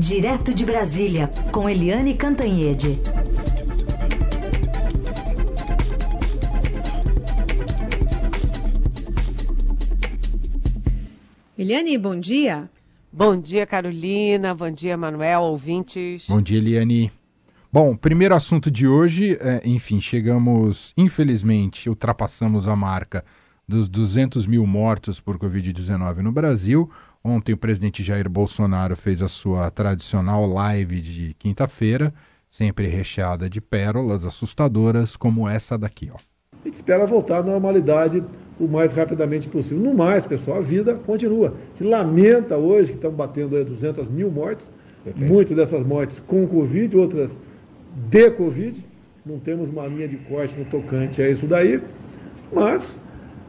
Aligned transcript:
Direto 0.00 0.54
de 0.54 0.64
Brasília, 0.64 1.30
com 1.52 1.68
Eliane 1.68 2.14
Cantanhede. 2.14 2.98
Eliane, 11.58 11.98
bom 11.98 12.18
dia. 12.18 12.70
Bom 13.12 13.36
dia, 13.36 13.66
Carolina. 13.66 14.54
Bom 14.54 14.70
dia, 14.70 14.96
Manuel, 14.96 15.42
ouvintes. 15.42 16.26
Bom 16.26 16.40
dia, 16.40 16.56
Eliane. 16.56 17.12
Bom, 17.70 17.94
primeiro 17.94 18.34
assunto 18.34 18.70
de 18.70 18.88
hoje, 18.88 19.36
é, 19.38 19.60
enfim, 19.66 20.00
chegamos, 20.00 20.94
infelizmente, 20.96 21.90
ultrapassamos 21.90 22.66
a 22.66 22.74
marca 22.74 23.22
dos 23.68 23.86
200 23.86 24.46
mil 24.46 24.66
mortos 24.66 25.20
por 25.20 25.38
Covid-19 25.38 26.22
no 26.22 26.32
Brasil. 26.32 26.90
Ontem 27.22 27.52
o 27.52 27.56
presidente 27.56 28.02
Jair 28.02 28.30
Bolsonaro 28.30 28.96
fez 28.96 29.20
a 29.20 29.28
sua 29.28 29.70
tradicional 29.70 30.46
live 30.46 31.02
de 31.02 31.34
quinta-feira, 31.38 32.14
sempre 32.48 32.86
recheada 32.88 33.48
de 33.48 33.60
pérolas 33.60 34.24
assustadoras 34.24 35.16
como 35.16 35.46
essa 35.46 35.76
daqui, 35.76 36.10
ó. 36.10 36.16
A 36.62 36.66
gente 36.66 36.76
espera 36.76 37.06
voltar 37.06 37.38
à 37.38 37.42
normalidade 37.42 38.22
o 38.58 38.66
mais 38.66 38.92
rapidamente 38.94 39.48
possível. 39.48 39.78
No 39.78 39.94
mais, 39.94 40.24
pessoal, 40.24 40.58
a 40.58 40.62
vida 40.62 40.94
continua. 40.94 41.54
Se 41.74 41.84
lamenta 41.84 42.56
hoje 42.56 42.90
que 42.90 42.96
estamos 42.96 43.16
batendo 43.16 43.56
aí 43.56 43.64
200 43.64 44.08
mil 44.10 44.30
mortes, 44.30 44.70
muitas 45.16 45.56
dessas 45.56 45.86
mortes 45.86 46.18
com 46.26 46.46
Covid, 46.46 46.96
outras 46.96 47.38
de 48.08 48.30
Covid. 48.30 48.82
Não 49.24 49.38
temos 49.38 49.68
uma 49.68 49.86
linha 49.86 50.08
de 50.08 50.16
corte 50.16 50.58
no 50.58 50.64
tocante 50.64 51.20
a 51.20 51.30
isso 51.30 51.46
daí, 51.46 51.82
mas 52.52 52.98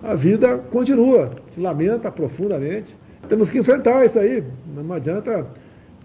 a 0.04 0.14
vida 0.14 0.58
continua, 0.58 1.32
se 1.54 1.60
lamenta 1.60 2.12
profundamente. 2.12 2.96
Temos 3.32 3.50
que 3.50 3.60
enfrentar 3.60 4.06
isso 4.06 4.20
aí. 4.20 4.44
Não 4.76 4.94
adianta 4.94 5.48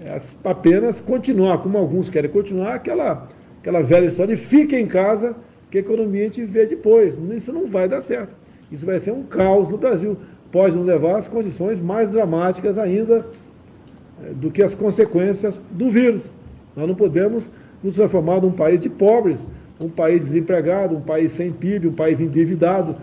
é, 0.01 0.21
apenas 0.45 1.01
continuar, 1.01 1.59
como 1.59 1.77
alguns 1.77 2.09
querem 2.09 2.31
continuar, 2.31 2.75
aquela, 2.75 3.29
aquela 3.59 3.83
velha 3.83 4.07
história 4.07 4.37
de 4.37 4.41
fique 4.41 4.77
em 4.77 4.87
casa, 4.87 5.35
que 5.69 5.79
a 5.79 5.81
economia 5.81 6.21
a 6.21 6.25
gente 6.27 6.45
vê 6.45 6.67
depois. 6.67 7.19
Isso 7.37 7.53
não 7.53 7.67
vai 7.67 7.89
dar 7.89 8.01
certo. 8.01 8.33
Isso 8.71 8.87
vai 8.87 9.01
ser 9.01 9.11
um 9.11 9.25
caos 9.25 9.69
no 9.69 9.77
Brasil. 9.77 10.17
Pode 10.53 10.77
nos 10.77 10.87
levar 10.87 11.19
às 11.19 11.27
condições 11.27 11.81
mais 11.81 12.11
dramáticas 12.11 12.79
ainda 12.79 13.27
é, 14.25 14.33
do 14.33 14.49
que 14.49 14.63
as 14.63 14.77
consequências 14.77 15.61
do 15.73 15.91
vírus. 15.91 16.23
Nós 16.77 16.87
não 16.87 16.95
podemos 16.95 17.51
nos 17.83 17.97
transformar 17.97 18.41
num 18.41 18.53
país 18.53 18.79
de 18.79 18.89
pobres, 18.89 19.41
um 19.81 19.89
país 19.89 20.21
desempregado, 20.21 20.97
um 20.97 21.01
país 21.01 21.33
sem 21.33 21.51
PIB, 21.51 21.89
um 21.89 21.93
país 21.93 22.21
endividado. 22.21 22.95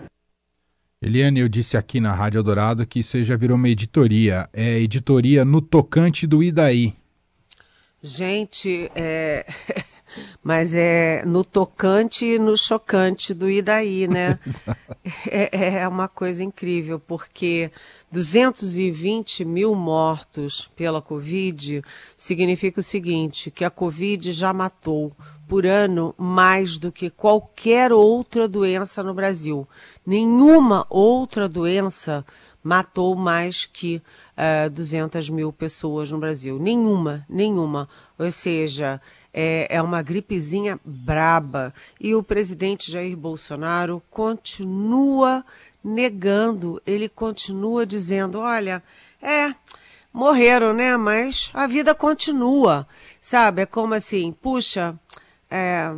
Eliane, 1.04 1.40
eu 1.40 1.50
disse 1.50 1.76
aqui 1.76 2.00
na 2.00 2.14
Rádio 2.14 2.42
Dourado 2.42 2.86
que 2.86 3.02
você 3.02 3.22
já 3.22 3.36
virou 3.36 3.58
uma 3.58 3.68
editoria. 3.68 4.48
É 4.54 4.80
editoria 4.80 5.44
no 5.44 5.60
tocante 5.60 6.26
do 6.26 6.42
Idaí. 6.42 6.94
Gente, 8.02 8.90
é... 8.94 9.44
mas 10.42 10.74
é 10.74 11.24
no 11.24 11.44
tocante 11.44 12.24
e 12.24 12.38
no 12.38 12.56
chocante 12.56 13.32
do 13.34 13.50
Idaí, 13.50 14.06
né? 14.08 14.38
é, 15.30 15.80
é 15.80 15.88
uma 15.88 16.08
coisa 16.08 16.42
incrível, 16.42 16.98
porque 16.98 17.70
220 18.10 19.44
mil 19.44 19.74
mortos 19.74 20.70
pela 20.76 21.02
Covid 21.02 21.82
significa 22.16 22.80
o 22.80 22.84
seguinte, 22.84 23.50
que 23.50 23.64
a 23.64 23.70
Covid 23.70 24.30
já 24.32 24.52
matou 24.52 25.12
por 25.48 25.66
ano 25.66 26.14
mais 26.16 26.78
do 26.78 26.90
que 26.90 27.10
qualquer 27.10 27.92
outra 27.92 28.48
doença 28.48 29.02
no 29.02 29.12
Brasil. 29.12 29.68
Nenhuma 30.06 30.86
outra 30.88 31.48
doença 31.48 32.24
matou 32.62 33.14
mais 33.14 33.66
que 33.66 33.96
uh, 33.96 34.00
eh, 34.36 34.68
200 34.70 35.28
mil 35.28 35.52
pessoas 35.52 36.10
no 36.10 36.18
Brasil. 36.18 36.58
Nenhuma, 36.58 37.26
nenhuma. 37.28 37.88
Ou 38.18 38.30
seja, 38.30 39.00
é, 39.34 39.66
é 39.68 39.82
uma 39.82 40.00
gripezinha 40.00 40.78
braba. 40.84 41.74
E 42.00 42.14
o 42.14 42.22
presidente 42.22 42.92
Jair 42.92 43.16
Bolsonaro 43.16 44.00
continua 44.08 45.44
negando, 45.82 46.80
ele 46.86 47.08
continua 47.08 47.84
dizendo: 47.84 48.38
olha, 48.38 48.82
é 49.20 49.54
morreram, 50.12 50.72
né? 50.72 50.96
Mas 50.96 51.50
a 51.52 51.66
vida 51.66 51.92
continua, 51.92 52.86
sabe? 53.20 53.62
É 53.62 53.66
como 53.66 53.94
assim, 53.94 54.30
puxa, 54.30 54.94
é, 55.50 55.92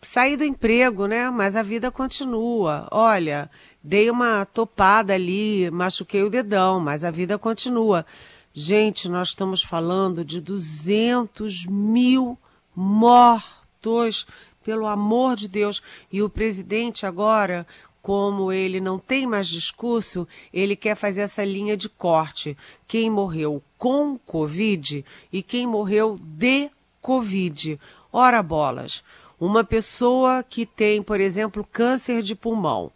saí 0.00 0.36
do 0.36 0.44
emprego, 0.44 1.06
né? 1.06 1.28
Mas 1.28 1.56
a 1.56 1.62
vida 1.62 1.90
continua. 1.90 2.86
Olha, 2.92 3.50
dei 3.82 4.08
uma 4.08 4.46
topada 4.46 5.12
ali, 5.12 5.68
machuquei 5.72 6.22
o 6.22 6.30
dedão, 6.30 6.78
mas 6.78 7.04
a 7.04 7.10
vida 7.10 7.36
continua. 7.36 8.06
Gente, 8.54 9.08
nós 9.08 9.28
estamos 9.28 9.62
falando 9.62 10.24
de 10.24 10.40
200 10.40 11.66
mil 11.66 12.38
mortos, 12.78 14.24
pelo 14.62 14.86
amor 14.86 15.34
de 15.34 15.48
Deus. 15.48 15.82
E 16.12 16.22
o 16.22 16.30
presidente 16.30 17.04
agora, 17.04 17.66
como 18.00 18.52
ele 18.52 18.80
não 18.80 18.98
tem 18.98 19.26
mais 19.26 19.48
discurso, 19.48 20.28
ele 20.52 20.76
quer 20.76 20.94
fazer 20.94 21.22
essa 21.22 21.44
linha 21.44 21.76
de 21.76 21.88
corte. 21.88 22.56
Quem 22.86 23.10
morreu 23.10 23.60
com 23.76 24.16
Covid 24.18 25.04
e 25.32 25.42
quem 25.42 25.66
morreu 25.66 26.16
de 26.22 26.70
Covid. 27.02 27.80
Ora 28.12 28.42
bolas, 28.42 29.02
uma 29.40 29.64
pessoa 29.64 30.42
que 30.42 30.64
tem, 30.64 31.02
por 31.02 31.20
exemplo, 31.20 31.66
câncer 31.70 32.22
de 32.22 32.34
pulmão, 32.34 32.92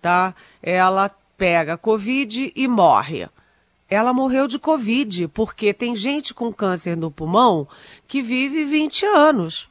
tá? 0.00 0.34
Ela 0.62 1.10
pega 1.36 1.76
Covid 1.76 2.52
e 2.56 2.66
morre. 2.66 3.28
Ela 3.90 4.14
morreu 4.14 4.46
de 4.46 4.58
Covid, 4.58 5.28
porque 5.28 5.74
tem 5.74 5.96
gente 5.96 6.32
com 6.32 6.52
câncer 6.52 6.96
no 6.96 7.10
pulmão 7.10 7.66
que 8.06 8.22
vive 8.22 8.64
20 8.64 9.04
anos, 9.04 9.68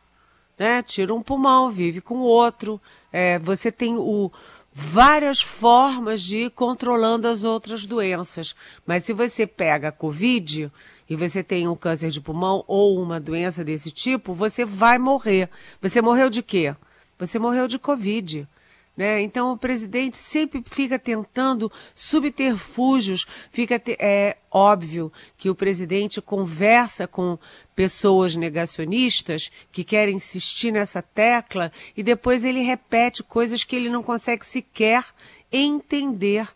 né? 0.58 0.84
Tira 0.84 1.14
um 1.14 1.24
pulmão, 1.24 1.70
vive 1.70 2.02
com 2.02 2.18
outro. 2.18 2.82
É, 3.14 3.40
você 3.40 3.72
tem 3.72 3.96
o, 3.96 4.30
várias 4.74 5.42
formas 5.42 6.22
de 6.22 6.38
ir 6.38 6.52
controlando 6.52 7.28
as 7.28 7.46
outras 7.46 7.86
doenças. 7.86 8.54
Mas 8.86 9.06
se 9.06 9.14
você 9.14 9.48
pega 9.48 9.92
Covid, 9.92 10.70
e 11.10 11.16
você 11.16 11.44
tem 11.44 11.68
um 11.68 11.76
câncer 11.76 12.12
de 12.12 12.22
pulmão 12.22 12.64
ou 12.68 13.02
uma 13.02 13.20
doença 13.20 13.64
desse 13.64 13.90
tipo, 13.90 14.32
você 14.34 14.64
vai 14.64 15.00
morrer. 15.00 15.50
Você 15.82 16.02
morreu 16.02 16.30
de 16.30 16.44
quê? 16.44 16.76
Você 17.18 17.40
morreu 17.40 17.68
de 17.68 17.80
Covid. 17.80 18.48
Né? 19.00 19.22
Então 19.22 19.54
o 19.54 19.58
presidente 19.58 20.18
sempre 20.18 20.62
fica 20.66 21.00
tentando 21.00 21.72
subterfúgios, 21.96 23.26
fica 23.50 23.82
é 23.98 24.36
óbvio 24.52 25.10
que 25.38 25.50
o 25.50 25.56
presidente 25.56 26.22
conversa 26.22 27.08
com 27.08 27.40
pessoas 27.74 28.36
negacionistas 28.36 29.50
que 29.72 29.86
querem 29.86 30.18
insistir 30.18 30.74
nessa 30.74 31.02
tecla 31.02 31.72
e 31.96 32.04
depois 32.04 32.44
ele 32.44 32.60
repete 32.60 33.24
coisas 33.24 33.64
que 33.64 33.74
ele 33.74 33.90
não 33.90 34.04
consegue 34.04 34.46
sequer 34.46 35.06
entender, 35.50 36.50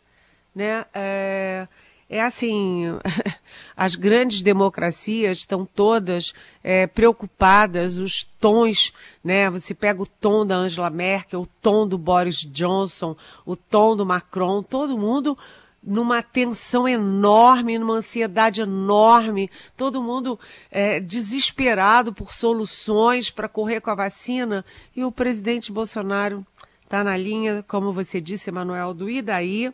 né? 0.54 0.84
É 0.94 1.66
é 2.14 2.22
assim, 2.22 2.84
as 3.76 3.96
grandes 3.96 4.42
democracias 4.42 5.40
estão 5.40 5.66
todas 5.66 6.34
é, 6.64 6.88
preocupadas, 6.88 7.98
os 7.98 8.24
tons, 8.24 8.94
né? 9.24 9.50
Você 9.50 9.74
pega 9.74 10.02
o 10.02 10.08
tom 10.08 10.46
da 10.46 10.56
Angela 10.56 10.90
Merkel, 10.90 11.42
o 11.42 11.48
tom 11.62 11.88
do 11.88 11.98
Boris 11.98 12.40
Johnson, 12.40 13.16
o 13.46 13.56
tom 13.56 13.96
do 13.96 14.06
Macron, 14.06 14.62
todo 14.64 14.98
mundo 14.98 15.38
numa 15.86 16.22
tensão 16.24 16.88
enorme, 16.88 17.78
numa 17.78 17.96
ansiedade 17.96 18.62
enorme, 18.62 19.50
todo 19.76 20.02
mundo 20.02 20.40
é, 20.72 21.00
desesperado 21.00 22.14
por 22.14 22.32
soluções 22.32 23.30
para 23.30 23.50
correr 23.50 23.82
com 23.82 23.90
a 23.90 23.96
vacina, 23.96 24.64
e 24.96 25.04
o 25.04 25.12
presidente 25.12 25.72
Bolsonaro 25.72 26.46
está 26.84 27.04
na 27.04 27.18
linha, 27.18 27.66
como 27.68 27.92
você 27.92 28.22
disse, 28.22 28.50
Emanuel, 28.50 28.94
do 28.94 29.10
e 29.10 29.22
daí? 29.22 29.74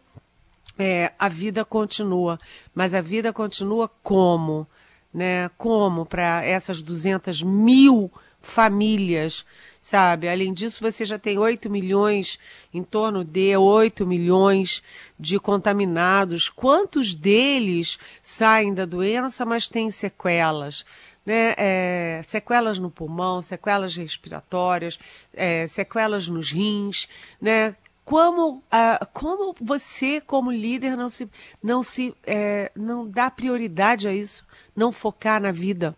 É, 0.79 1.11
a 1.19 1.27
vida 1.27 1.65
continua. 1.65 2.39
Mas 2.73 2.95
a 2.95 3.01
vida 3.01 3.33
continua 3.33 3.89
como? 4.01 4.65
Né? 5.13 5.49
Como 5.57 6.05
para 6.05 6.43
essas 6.45 6.81
200 6.81 7.43
mil 7.43 8.09
famílias, 8.41 9.45
sabe? 9.81 10.29
Além 10.29 10.53
disso, 10.53 10.79
você 10.81 11.03
já 11.03 11.19
tem 11.19 11.37
8 11.37 11.69
milhões, 11.69 12.39
em 12.73 12.81
torno 12.81 13.25
de 13.25 13.57
8 13.57 14.07
milhões 14.07 14.81
de 15.19 15.37
contaminados. 15.37 16.47
Quantos 16.47 17.13
deles 17.13 17.99
saem 18.23 18.73
da 18.73 18.85
doença, 18.85 19.45
mas 19.45 19.67
têm 19.67 19.91
sequelas? 19.91 20.85
Né? 21.25 21.53
É, 21.57 22.21
sequelas 22.25 22.79
no 22.79 22.89
pulmão, 22.89 23.41
sequelas 23.41 23.93
respiratórias, 23.95 24.97
é, 25.33 25.67
sequelas 25.67 26.29
nos 26.29 26.49
rins, 26.49 27.09
né? 27.41 27.75
Como, 28.09 28.53
uh, 28.55 29.05
como 29.13 29.53
você, 29.61 30.19
como 30.19 30.51
líder, 30.51 30.97
não 30.97 31.09
se, 31.09 31.29
não 31.61 31.83
se 31.83 32.11
é, 32.25 32.71
não 32.75 33.07
dá 33.07 33.29
prioridade 33.29 34.07
a 34.07 34.11
isso, 34.11 34.43
não 34.75 34.91
focar 34.91 35.39
na 35.39 35.51
vida. 35.51 35.95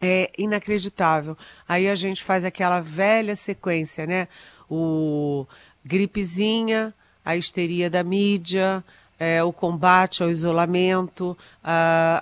É 0.00 0.30
inacreditável. 0.38 1.36
Aí 1.66 1.88
a 1.88 1.94
gente 1.96 2.22
faz 2.22 2.44
aquela 2.44 2.78
velha 2.78 3.34
sequência, 3.34 4.06
né? 4.06 4.28
O 4.70 5.44
gripezinha, 5.84 6.94
a 7.24 7.36
histeria 7.36 7.90
da 7.90 8.04
mídia, 8.04 8.84
é, 9.18 9.42
o 9.42 9.52
combate 9.52 10.22
ao 10.22 10.30
isolamento, 10.30 11.36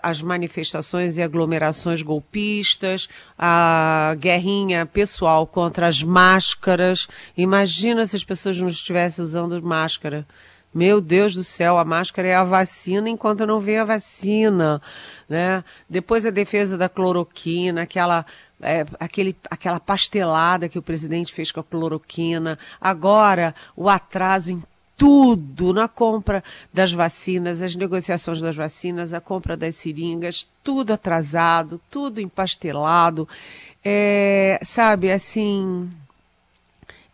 as 0.03 0.21
manifestações 0.23 1.17
e 1.17 1.23
aglomerações 1.23 2.03
golpistas, 2.03 3.09
a 3.39 4.15
guerrinha 4.19 4.87
pessoal 4.87 5.47
contra 5.47 5.89
as 5.89 6.03
máscaras. 6.03 7.09
Imagina 7.37 8.07
se 8.07 8.17
as 8.17 8.25
pessoas 8.25 8.59
não 8.59 8.69
estivessem 8.69 9.25
usando 9.25 9.61
máscara. 9.63 10.27
Meu 10.75 11.03
Deus 11.03 11.35
do 11.35 11.45
céu, 11.45 11.77
a 11.77 11.85
máscara 11.85 12.29
é 12.29 12.35
a 12.35 12.45
vacina 12.45 13.09
enquanto 13.09 13.47
não 13.47 13.61
vem 13.61 13.77
a 13.77 13.85
vacina, 13.85 14.81
né? 15.29 15.63
Depois 15.89 16.25
a 16.25 16.31
defesa 16.31 16.79
da 16.79 16.89
cloroquina, 16.89 17.83
aquela 17.83 18.25
é, 18.63 18.87
aquele, 18.99 19.37
aquela 19.51 19.81
pastelada 19.81 20.69
que 20.69 20.79
o 20.79 20.83
presidente 20.83 21.33
fez 21.33 21.51
com 21.51 21.61
a 21.61 21.65
cloroquina, 21.65 22.59
agora 22.81 23.55
o 23.77 23.89
atraso 23.89 24.53
em 24.53 24.63
tudo 24.97 25.73
na 25.73 25.89
compra 25.89 26.43
das 26.73 26.93
vacinas, 26.93 27.61
as 27.61 27.75
negociações 27.75 28.41
das 28.41 28.55
vacinas, 28.55 29.13
a 29.13 29.21
compra 29.21 29.57
das 29.57 29.77
seringas, 29.77 30.49
tudo 30.63 30.93
atrasado, 30.93 31.81
tudo 31.91 32.21
empastelado. 32.21 33.29
É, 33.85 34.61
sabe, 34.63 35.11
assim, 35.11 35.91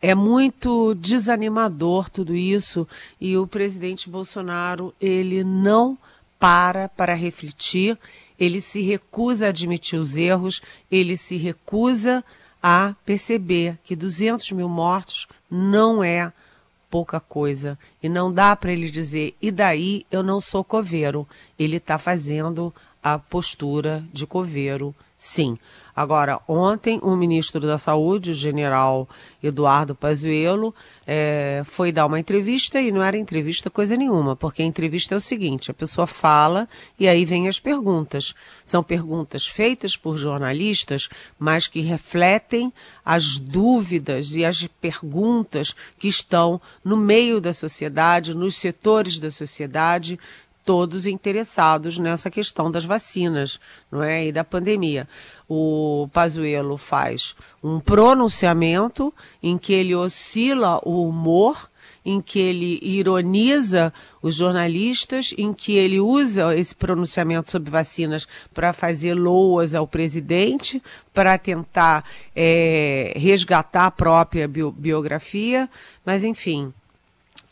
é 0.00 0.14
muito 0.14 0.94
desanimador 0.94 2.08
tudo 2.10 2.34
isso 2.34 2.86
e 3.20 3.36
o 3.36 3.46
presidente 3.46 4.08
Bolsonaro, 4.08 4.94
ele 5.00 5.42
não 5.42 5.98
para 6.38 6.88
para 6.88 7.14
refletir, 7.14 7.98
ele 8.38 8.60
se 8.60 8.80
recusa 8.80 9.46
a 9.46 9.48
admitir 9.48 9.98
os 9.98 10.16
erros, 10.16 10.62
ele 10.90 11.16
se 11.16 11.36
recusa 11.36 12.24
a 12.62 12.94
perceber 13.04 13.76
que 13.82 13.96
200 13.96 14.52
mil 14.52 14.68
mortos 14.68 15.26
não 15.50 16.02
é 16.04 16.32
pouca 16.90 17.20
coisa. 17.20 17.78
E 18.02 18.08
não 18.08 18.32
dá 18.32 18.54
para 18.56 18.72
ele 18.72 18.90
dizer, 18.90 19.34
e 19.40 19.50
daí 19.50 20.04
eu 20.10 20.22
não 20.22 20.40
sou 20.40 20.64
coveiro. 20.64 21.26
Ele 21.58 21.76
está 21.76 21.98
fazendo 21.98 22.74
a 23.02 23.18
postura 23.18 24.04
de 24.12 24.26
coveiro, 24.26 24.94
sim. 25.16 25.58
Agora, 25.98 26.40
ontem, 26.46 27.00
o 27.02 27.16
ministro 27.16 27.58
da 27.58 27.76
Saúde, 27.76 28.30
o 28.30 28.34
general 28.34 29.08
Eduardo 29.42 29.96
Pazuello, 29.96 30.72
é, 31.04 31.62
foi 31.64 31.90
dar 31.90 32.06
uma 32.06 32.20
entrevista 32.20 32.80
e 32.80 32.92
não 32.92 33.02
era 33.02 33.18
entrevista 33.18 33.68
coisa 33.68 33.96
nenhuma, 33.96 34.36
porque 34.36 34.62
a 34.62 34.64
entrevista 34.64 35.16
é 35.16 35.18
o 35.18 35.20
seguinte: 35.20 35.72
a 35.72 35.74
pessoa 35.74 36.06
fala 36.06 36.68
e 37.00 37.08
aí 37.08 37.24
vem 37.24 37.48
as 37.48 37.58
perguntas. 37.58 38.32
São 38.64 38.80
perguntas 38.80 39.44
feitas 39.44 39.96
por 39.96 40.16
jornalistas, 40.16 41.08
mas 41.36 41.66
que 41.66 41.80
refletem 41.80 42.72
as 43.04 43.36
dúvidas 43.36 44.36
e 44.36 44.44
as 44.44 44.68
perguntas 44.80 45.74
que 45.98 46.06
estão 46.06 46.60
no 46.84 46.96
meio 46.96 47.40
da 47.40 47.52
sociedade, 47.52 48.36
nos 48.36 48.54
setores 48.54 49.18
da 49.18 49.32
sociedade, 49.32 50.16
todos 50.68 51.06
interessados 51.06 51.98
nessa 51.98 52.30
questão 52.30 52.70
das 52.70 52.84
vacinas, 52.84 53.58
não 53.90 54.02
é, 54.02 54.26
e 54.26 54.30
da 54.30 54.44
pandemia. 54.44 55.08
O 55.48 56.10
Pazuello 56.12 56.76
faz 56.76 57.34
um 57.64 57.80
pronunciamento 57.80 59.10
em 59.42 59.56
que 59.56 59.72
ele 59.72 59.94
oscila 59.94 60.78
o 60.84 61.08
humor, 61.08 61.70
em 62.04 62.20
que 62.20 62.38
ele 62.38 62.78
ironiza 62.82 63.90
os 64.20 64.34
jornalistas, 64.34 65.32
em 65.38 65.54
que 65.54 65.72
ele 65.72 66.00
usa 66.00 66.54
esse 66.54 66.74
pronunciamento 66.74 67.50
sobre 67.50 67.70
vacinas 67.70 68.28
para 68.52 68.74
fazer 68.74 69.14
loas 69.14 69.74
ao 69.74 69.86
presidente, 69.86 70.82
para 71.14 71.38
tentar 71.38 72.04
é, 72.36 73.14
resgatar 73.16 73.86
a 73.86 73.90
própria 73.90 74.46
bio 74.46 74.70
biografia, 74.70 75.66
mas 76.04 76.22
enfim, 76.22 76.74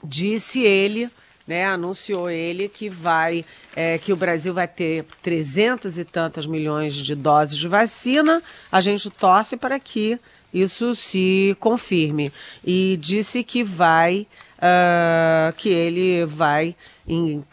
disse 0.04 0.60
ele 0.60 1.10
né, 1.46 1.64
anunciou 1.64 2.28
ele 2.28 2.68
que 2.68 2.88
vai 2.88 3.44
é, 3.74 3.98
que 3.98 4.12
o 4.12 4.16
Brasil 4.16 4.52
vai 4.52 4.66
ter 4.66 5.04
trezentos 5.22 5.96
e 5.96 6.04
tantas 6.04 6.46
milhões 6.46 6.94
de 6.94 7.14
doses 7.14 7.56
de 7.56 7.68
vacina. 7.68 8.42
A 8.70 8.80
gente 8.80 9.08
torce 9.10 9.56
para 9.56 9.78
que 9.78 10.18
isso 10.52 10.94
se 10.94 11.56
confirme 11.60 12.32
e 12.64 12.98
disse 13.00 13.42
que 13.44 13.62
vai 13.62 14.26
uh, 14.56 15.52
que 15.56 15.68
ele 15.68 16.24
vai 16.24 16.74
em, 17.06 17.44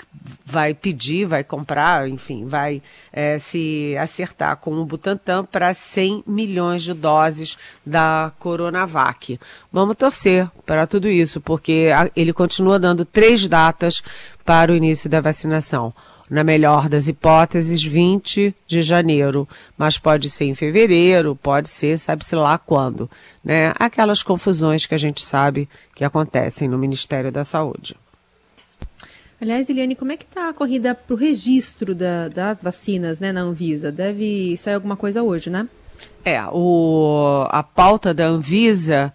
vai 0.46 0.74
pedir, 0.74 1.26
vai 1.26 1.44
comprar, 1.44 2.08
enfim, 2.08 2.46
vai 2.46 2.82
é, 3.12 3.38
se 3.38 3.96
acertar 4.00 4.58
com 4.58 4.74
o 4.74 4.86
Butantan 4.86 5.46
para 5.46 5.74
100 5.74 6.24
milhões 6.26 6.82
de 6.84 6.94
doses 6.94 7.58
da 7.86 8.32
Coronavac. 8.40 9.40
Vamos 9.72 9.96
torcer 9.96 10.50
para 10.66 10.88
tudo 10.88 11.08
isso, 11.08 11.40
porque 11.40 11.90
ele 12.16 12.34
continua 12.34 12.80
dando 12.80 13.06
três 13.06 13.48
datas 13.48 14.02
para 14.44 14.72
o 14.72 14.76
início 14.76 15.10
da 15.10 15.22
vacinação. 15.22 15.94
Na 16.34 16.44
melhor 16.44 16.90
das 16.90 17.08
hipóteses, 17.08 17.84
20 17.84 18.56
de 18.66 18.82
janeiro, 18.82 19.48
mas 19.78 20.00
pode 20.00 20.32
ser 20.32 20.46
em 20.46 20.56
fevereiro, 20.56 21.36
pode 21.36 21.70
ser, 21.70 22.00
sabe-se 22.00 22.36
lá 22.36 22.58
quando, 22.58 23.08
né? 23.44 23.72
Aquelas 23.78 24.24
confusões 24.24 24.88
que 24.88 24.96
a 24.96 24.98
gente 24.98 25.24
sabe 25.24 25.70
que 25.94 26.04
acontecem 26.04 26.68
no 26.68 26.76
Ministério 26.76 27.32
da 27.32 27.44
Saúde. 27.44 27.96
Aliás, 29.40 29.70
Eliane, 29.70 29.96
como 29.96 30.12
é 30.12 30.18
que 30.18 30.24
está 30.24 30.50
a 30.50 30.54
corrida 30.54 30.96
para 30.96 31.14
o 31.14 31.16
registro 31.16 31.94
da, 31.94 32.30
das 32.30 32.64
vacinas 32.64 33.20
né, 33.20 33.32
na 33.32 33.42
Anvisa? 33.42 33.92
Deve 33.92 34.58
sair 34.58 34.74
alguma 34.74 34.98
coisa 34.98 35.22
hoje, 35.22 35.52
né? 35.52 35.70
É, 36.26 36.44
o, 36.48 37.46
a 37.52 37.62
pauta 37.62 38.12
da 38.12 38.26
Anvisa 38.26 39.14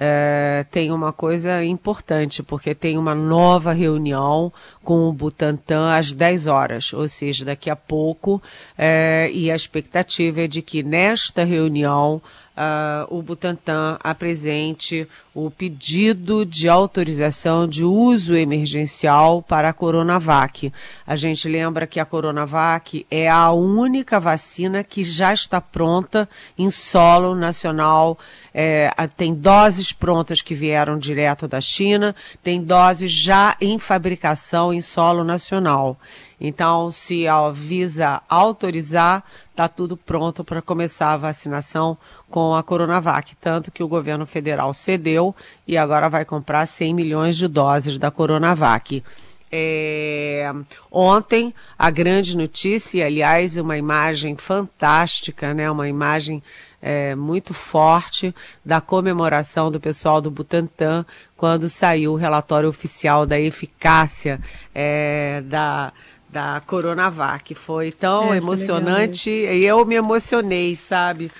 é, 0.00 0.64
tem 0.70 0.92
uma 0.92 1.12
coisa 1.12 1.64
importante, 1.64 2.40
porque 2.40 2.72
tem 2.72 2.96
uma 2.96 3.16
nova 3.16 3.72
reunião 3.72 4.52
com 4.84 5.08
o 5.08 5.12
Butantan 5.12 5.90
às 5.90 6.12
10 6.12 6.46
horas, 6.46 6.92
ou 6.92 7.08
seja, 7.08 7.44
daqui 7.44 7.68
a 7.68 7.74
pouco, 7.74 8.40
é, 8.76 9.28
e 9.34 9.50
a 9.50 9.56
expectativa 9.56 10.42
é 10.42 10.46
de 10.46 10.62
que 10.62 10.84
nesta 10.84 11.42
reunião 11.42 12.22
uh, 12.58 13.16
o 13.16 13.22
Butantan 13.22 13.96
apresente 14.02 15.06
o 15.32 15.50
pedido 15.50 16.44
de 16.44 16.68
autorização 16.68 17.68
de 17.68 17.84
uso 17.84 18.34
emergencial 18.34 19.40
para 19.40 19.68
a 19.68 19.72
Coronavac. 19.72 20.72
A 21.06 21.14
gente 21.14 21.48
lembra 21.48 21.86
que 21.86 22.00
a 22.00 22.04
Coronavac 22.04 23.06
é 23.08 23.28
a 23.28 23.52
única 23.52 24.18
vacina 24.18 24.82
que 24.82 25.04
já 25.04 25.32
está 25.32 25.60
pronta 25.60 26.28
em 26.58 26.70
solo 26.70 27.36
nacional. 27.36 28.18
É, 28.52 28.90
tem 29.16 29.32
doses 29.32 29.92
prontas 29.92 30.42
que 30.42 30.54
vieram 30.54 30.98
direto 30.98 31.46
da 31.46 31.60
China, 31.60 32.16
tem 32.42 32.60
doses 32.60 33.12
já 33.12 33.56
em 33.60 33.78
fabricação 33.78 34.74
em 34.74 34.80
solo 34.80 35.22
nacional. 35.22 35.96
Então, 36.40 36.92
se 36.92 37.26
a 37.26 37.50
Visa 37.50 38.22
autorizar, 38.28 39.24
está 39.50 39.66
tudo 39.66 39.96
pronto 39.96 40.44
para 40.44 40.62
começar 40.62 41.12
a 41.12 41.16
vacinação 41.16 41.98
com 42.30 42.54
a 42.54 42.62
Coronavac. 42.62 43.34
Tanto 43.36 43.72
que 43.72 43.82
o 43.82 43.88
governo 43.88 44.24
federal 44.24 44.72
cedeu 44.72 45.34
e 45.66 45.76
agora 45.76 46.08
vai 46.08 46.24
comprar 46.24 46.66
100 46.66 46.94
milhões 46.94 47.36
de 47.36 47.48
doses 47.48 47.98
da 47.98 48.10
Coronavac. 48.10 49.02
É, 49.50 50.52
ontem, 50.92 51.54
a 51.78 51.90
grande 51.90 52.36
notícia, 52.36 53.06
aliás, 53.06 53.56
uma 53.56 53.78
imagem 53.78 54.36
fantástica, 54.36 55.54
né? 55.54 55.70
uma 55.70 55.88
imagem 55.88 56.42
é, 56.82 57.14
muito 57.14 57.54
forte 57.54 58.34
da 58.64 58.80
comemoração 58.80 59.70
do 59.70 59.80
pessoal 59.80 60.20
do 60.20 60.30
Butantan 60.30 61.04
quando 61.36 61.68
saiu 61.68 62.12
o 62.12 62.16
relatório 62.16 62.68
oficial 62.68 63.24
da 63.26 63.40
eficácia 63.40 64.38
é, 64.74 65.42
da 65.46 65.92
da 66.28 66.60
Coronavac. 66.66 67.54
Foi 67.54 67.92
tão 67.92 68.32
é, 68.32 68.36
emocionante 68.36 69.30
e 69.30 69.64
eu 69.64 69.84
me 69.84 69.94
emocionei, 69.94 70.76
sabe? 70.76 71.30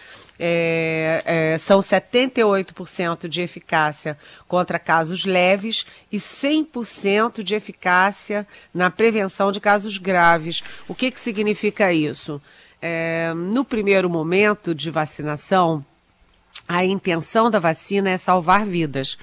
É, 0.41 1.23
é, 1.25 1.59
são 1.59 1.81
78% 1.81 3.27
de 3.27 3.43
eficácia 3.43 4.17
contra 4.47 4.79
casos 4.79 5.25
leves 5.25 5.85
e 6.13 6.17
100% 6.17 7.43
de 7.43 7.57
eficácia 7.57 8.47
na 8.73 8.89
prevenção 8.89 9.51
de 9.51 9.59
casos 9.59 9.99
graves. 9.99 10.63
O 10.87 10.95
que, 10.95 11.11
que 11.11 11.19
significa 11.19 11.93
isso? 11.93 12.41
É, 12.81 13.33
no 13.35 13.65
primeiro 13.65 14.09
momento 14.09 14.73
de 14.73 14.91
vacinação, 14.91 15.85
a 16.69 16.85
intenção 16.85 17.51
da 17.51 17.59
vacina 17.59 18.11
é 18.11 18.17
salvar 18.17 18.65
vidas 18.65 19.19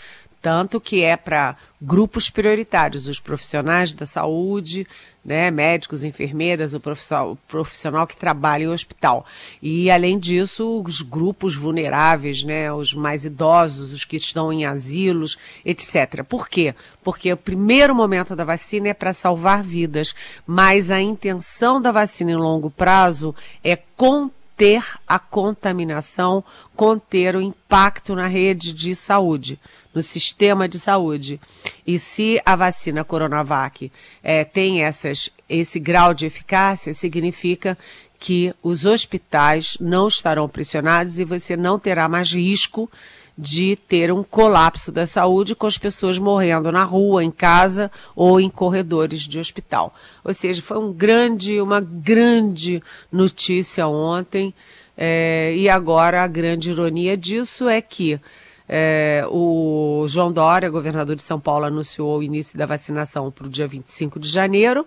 tanto 0.46 0.80
que 0.80 1.04
é 1.04 1.18
para 1.18 1.56
grupos 1.82 2.30
prioritários, 2.30 3.08
os 3.08 3.20
profissionais 3.20 3.94
da 3.94 4.06
saúde, 4.06 4.86
né, 5.26 5.50
médicos, 5.50 6.04
enfermeiras, 6.04 6.76
o 6.76 6.80
profissional, 6.80 7.32
o 7.32 7.36
profissional 7.48 8.06
que 8.06 8.16
trabalha 8.16 8.66
em 8.66 8.68
hospital. 8.68 9.26
E, 9.60 9.90
além 9.90 10.20
disso, 10.20 10.84
os 10.86 11.02
grupos 11.02 11.56
vulneráveis, 11.56 12.44
né, 12.44 12.72
os 12.72 12.94
mais 12.94 13.26
idosos, 13.26 13.92
os 13.92 14.06
que 14.06 14.18
estão 14.18 14.54
em 14.54 14.66
asilos, 14.66 15.36
etc. 15.66 16.24
Por 16.24 16.48
quê? 16.48 16.76
Porque 17.04 17.34
o 17.34 17.38
primeiro 17.38 17.96
momento 17.96 18.36
da 18.36 18.44
vacina 18.44 18.90
é 18.90 18.94
para 18.94 19.14
salvar 19.14 19.64
vidas, 19.64 20.14
mas 20.46 20.92
a 20.92 21.02
intenção 21.02 21.82
da 21.82 21.92
vacina 21.92 22.30
em 22.30 22.36
longo 22.36 22.70
prazo 22.70 23.34
é 23.64 23.76
controlar 23.76 24.45
conter 24.56 24.86
a 25.06 25.20
contaminação, 25.20 26.44
conter 26.76 27.36
o 27.36 27.42
impacto 27.42 28.16
na 28.16 28.26
rede 28.26 28.74
de 28.74 28.96
saúde, 28.96 29.60
no 29.94 30.02
sistema 30.02 30.68
de 30.68 30.80
saúde. 30.80 31.42
E 31.86 32.00
se 32.00 32.42
a 32.46 32.56
vacina 32.56 33.04
Coronavac 33.04 33.92
é, 34.24 34.46
tem 34.46 34.82
essas, 34.82 35.30
esse 35.50 35.78
grau 35.78 36.14
de 36.14 36.26
eficácia, 36.26 36.94
significa 36.94 37.78
que 38.18 38.56
os 38.64 38.86
hospitais 38.86 39.78
não 39.80 40.08
estarão 40.08 40.48
pressionados 40.48 41.20
e 41.20 41.26
você 41.26 41.58
não 41.58 41.78
terá 41.78 42.08
mais 42.08 42.32
risco 42.32 42.90
de 43.38 43.76
ter 43.76 44.12
um 44.12 44.24
colapso 44.24 44.92
da 44.92 45.06
saúde 45.06 45.56
com 45.56 45.68
as 45.68 45.78
pessoas 45.78 46.18
morrendo 46.18 46.72
na 46.72 46.84
rua, 46.84 47.24
em 47.24 47.32
casa 47.32 47.92
ou 48.16 48.40
em 48.40 48.50
corredores 48.50 49.22
de 49.22 49.40
hospital. 49.40 49.94
Ou 50.24 50.34
seja, 50.34 50.62
foi 50.62 50.78
um 50.78 50.94
grande, 50.94 51.60
uma 51.60 51.82
grande 51.82 52.82
notícia 53.12 53.88
ontem. 53.88 54.54
É, 54.98 55.54
e 55.56 55.68
agora 55.68 56.24
a 56.24 56.28
grande 56.28 56.72
ironia 56.72 57.18
disso 57.18 57.68
é 57.68 57.82
que 57.82 58.20
é, 58.68 59.26
o 59.30 60.06
João 60.08 60.32
Dória, 60.32 60.70
governador 60.70 61.16
de 61.16 61.24
São 61.24 61.40
Paulo, 61.40 61.66
anunciou 61.66 62.18
o 62.18 62.24
início 62.24 62.58
da 62.58 62.66
vacinação 62.66 63.30
para 63.32 63.46
o 63.46 63.50
dia 63.50 63.68
25 63.68 64.20
de 64.20 64.30
janeiro. 64.30 64.86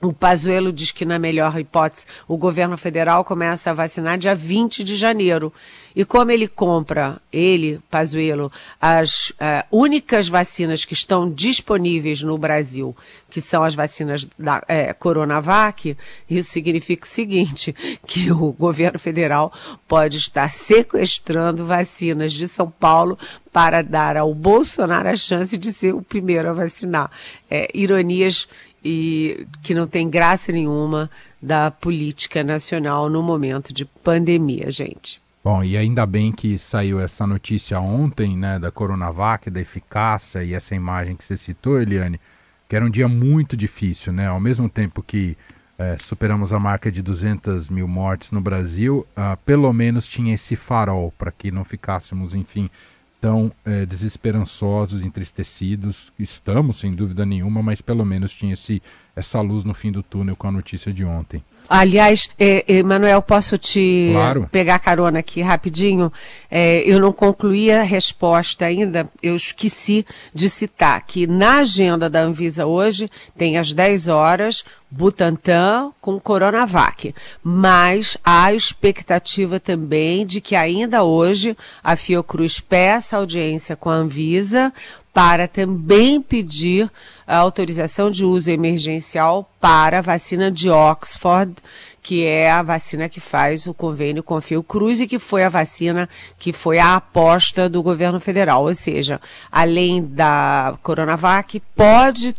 O 0.00 0.12
Pazuello 0.12 0.70
diz 0.72 0.92
que, 0.92 1.06
na 1.06 1.18
melhor 1.18 1.58
hipótese, 1.58 2.04
o 2.28 2.36
governo 2.36 2.76
federal 2.76 3.24
começa 3.24 3.70
a 3.70 3.74
vacinar 3.74 4.18
dia 4.18 4.34
20 4.34 4.84
de 4.84 4.94
janeiro. 4.94 5.50
E 5.94 6.04
como 6.04 6.30
ele 6.30 6.46
compra, 6.46 7.18
ele, 7.32 7.80
Pazuello, 7.90 8.52
as 8.78 9.30
uh, 9.30 9.64
únicas 9.72 10.28
vacinas 10.28 10.84
que 10.84 10.92
estão 10.92 11.30
disponíveis 11.30 12.22
no 12.22 12.36
Brasil, 12.36 12.94
que 13.30 13.40
são 13.40 13.64
as 13.64 13.74
vacinas 13.74 14.28
da 14.38 14.62
é, 14.68 14.92
Coronavac, 14.92 15.96
isso 16.28 16.50
significa 16.50 17.06
o 17.06 17.08
seguinte, 17.08 17.74
que 18.06 18.30
o 18.30 18.52
governo 18.52 18.98
federal 18.98 19.50
pode 19.88 20.18
estar 20.18 20.52
sequestrando 20.52 21.64
vacinas 21.64 22.34
de 22.34 22.46
São 22.46 22.70
Paulo 22.70 23.18
para 23.50 23.80
dar 23.80 24.18
ao 24.18 24.34
Bolsonaro 24.34 25.08
a 25.08 25.16
chance 25.16 25.56
de 25.56 25.72
ser 25.72 25.94
o 25.94 26.02
primeiro 26.02 26.50
a 26.50 26.52
vacinar. 26.52 27.10
É, 27.50 27.70
ironias 27.72 28.46
e 28.86 29.46
que 29.62 29.74
não 29.74 29.86
tem 29.86 30.08
graça 30.08 30.52
nenhuma 30.52 31.10
da 31.42 31.70
política 31.70 32.44
nacional 32.44 33.10
no 33.10 33.22
momento 33.22 33.72
de 33.72 33.84
pandemia, 33.84 34.70
gente. 34.70 35.20
Bom, 35.42 35.62
e 35.62 35.76
ainda 35.76 36.06
bem 36.06 36.30
que 36.30 36.58
saiu 36.58 37.00
essa 37.00 37.26
notícia 37.26 37.80
ontem, 37.80 38.36
né, 38.36 38.58
da 38.58 38.70
Coronavac, 38.70 39.50
da 39.50 39.60
eficácia 39.60 40.42
e 40.42 40.54
essa 40.54 40.74
imagem 40.74 41.16
que 41.16 41.24
você 41.24 41.36
citou, 41.36 41.80
Eliane, 41.80 42.20
que 42.68 42.76
era 42.76 42.84
um 42.84 42.90
dia 42.90 43.08
muito 43.08 43.56
difícil, 43.56 44.12
né? 44.12 44.26
Ao 44.26 44.40
mesmo 44.40 44.68
tempo 44.68 45.02
que 45.02 45.36
é, 45.78 45.96
superamos 45.98 46.52
a 46.52 46.58
marca 46.58 46.90
de 46.90 47.02
200 47.02 47.68
mil 47.68 47.86
mortes 47.86 48.32
no 48.32 48.40
Brasil, 48.40 49.06
uh, 49.16 49.36
pelo 49.44 49.72
menos 49.72 50.08
tinha 50.08 50.34
esse 50.34 50.56
farol 50.56 51.12
para 51.16 51.30
que 51.30 51.50
não 51.50 51.64
ficássemos, 51.64 52.34
enfim, 52.34 52.70
tão 53.20 53.52
é, 53.64 53.86
desesperançosos, 53.86 55.02
entristecidos. 55.02 56.12
Estamos, 56.18 56.78
sem 56.78 56.94
dúvida 56.94 57.24
nenhuma, 57.26 57.62
mas 57.62 57.80
pelo 57.80 58.04
menos 58.04 58.32
tinha 58.32 58.52
esse, 58.52 58.82
essa 59.14 59.40
luz 59.40 59.64
no 59.64 59.74
fim 59.74 59.90
do 59.90 60.02
túnel 60.02 60.36
com 60.36 60.46
a 60.46 60.52
notícia 60.52 60.92
de 60.92 61.04
ontem. 61.04 61.42
Aliás, 61.68 62.28
é, 62.38 62.64
Emanuel, 62.68 63.20
posso 63.20 63.58
te 63.58 64.10
claro. 64.12 64.48
pegar 64.50 64.78
carona 64.78 65.18
aqui 65.18 65.40
rapidinho? 65.40 66.12
É, 66.50 66.82
eu 66.86 67.00
não 67.00 67.12
concluí 67.12 67.72
a 67.72 67.82
resposta 67.82 68.64
ainda, 68.64 69.08
eu 69.22 69.34
esqueci 69.34 70.06
de 70.32 70.48
citar 70.48 71.04
que 71.06 71.26
na 71.26 71.58
agenda 71.58 72.08
da 72.08 72.22
Anvisa 72.22 72.66
hoje 72.66 73.10
tem 73.36 73.58
às 73.58 73.72
10 73.72 74.08
horas 74.08 74.64
Butantan 74.88 75.90
com 76.00 76.18
Coronavac. 76.20 77.14
Mas 77.42 78.16
há 78.24 78.54
expectativa 78.54 79.58
também 79.58 80.24
de 80.24 80.40
que 80.40 80.54
ainda 80.54 81.02
hoje 81.02 81.56
a 81.82 81.96
Fiocruz 81.96 82.60
peça 82.60 83.16
audiência 83.16 83.74
com 83.74 83.90
a 83.90 83.94
Anvisa 83.94 84.72
para 85.12 85.48
também 85.48 86.20
pedir 86.20 86.90
a 87.26 87.36
autorização 87.36 88.10
de 88.10 88.24
uso 88.24 88.50
emergencial 88.50 89.50
para 89.60 89.98
a 89.98 90.02
vacina 90.02 90.50
de 90.50 90.70
Oxford, 90.70 91.54
que 92.02 92.24
é 92.24 92.50
a 92.50 92.62
vacina 92.62 93.08
que 93.08 93.18
faz 93.18 93.66
o 93.66 93.74
convênio 93.74 94.22
com 94.22 94.36
a 94.36 94.40
Fiocruz 94.40 95.00
e 95.00 95.08
que 95.08 95.18
foi 95.18 95.42
a 95.42 95.48
vacina 95.48 96.08
que 96.38 96.52
foi 96.52 96.78
a 96.78 96.96
aposta 96.96 97.68
do 97.68 97.82
governo 97.82 98.20
federal. 98.20 98.62
Ou 98.62 98.74
seja, 98.74 99.20
além 99.50 100.04
da 100.04 100.78
Coronavac, 100.82 101.60
pode 101.74 102.32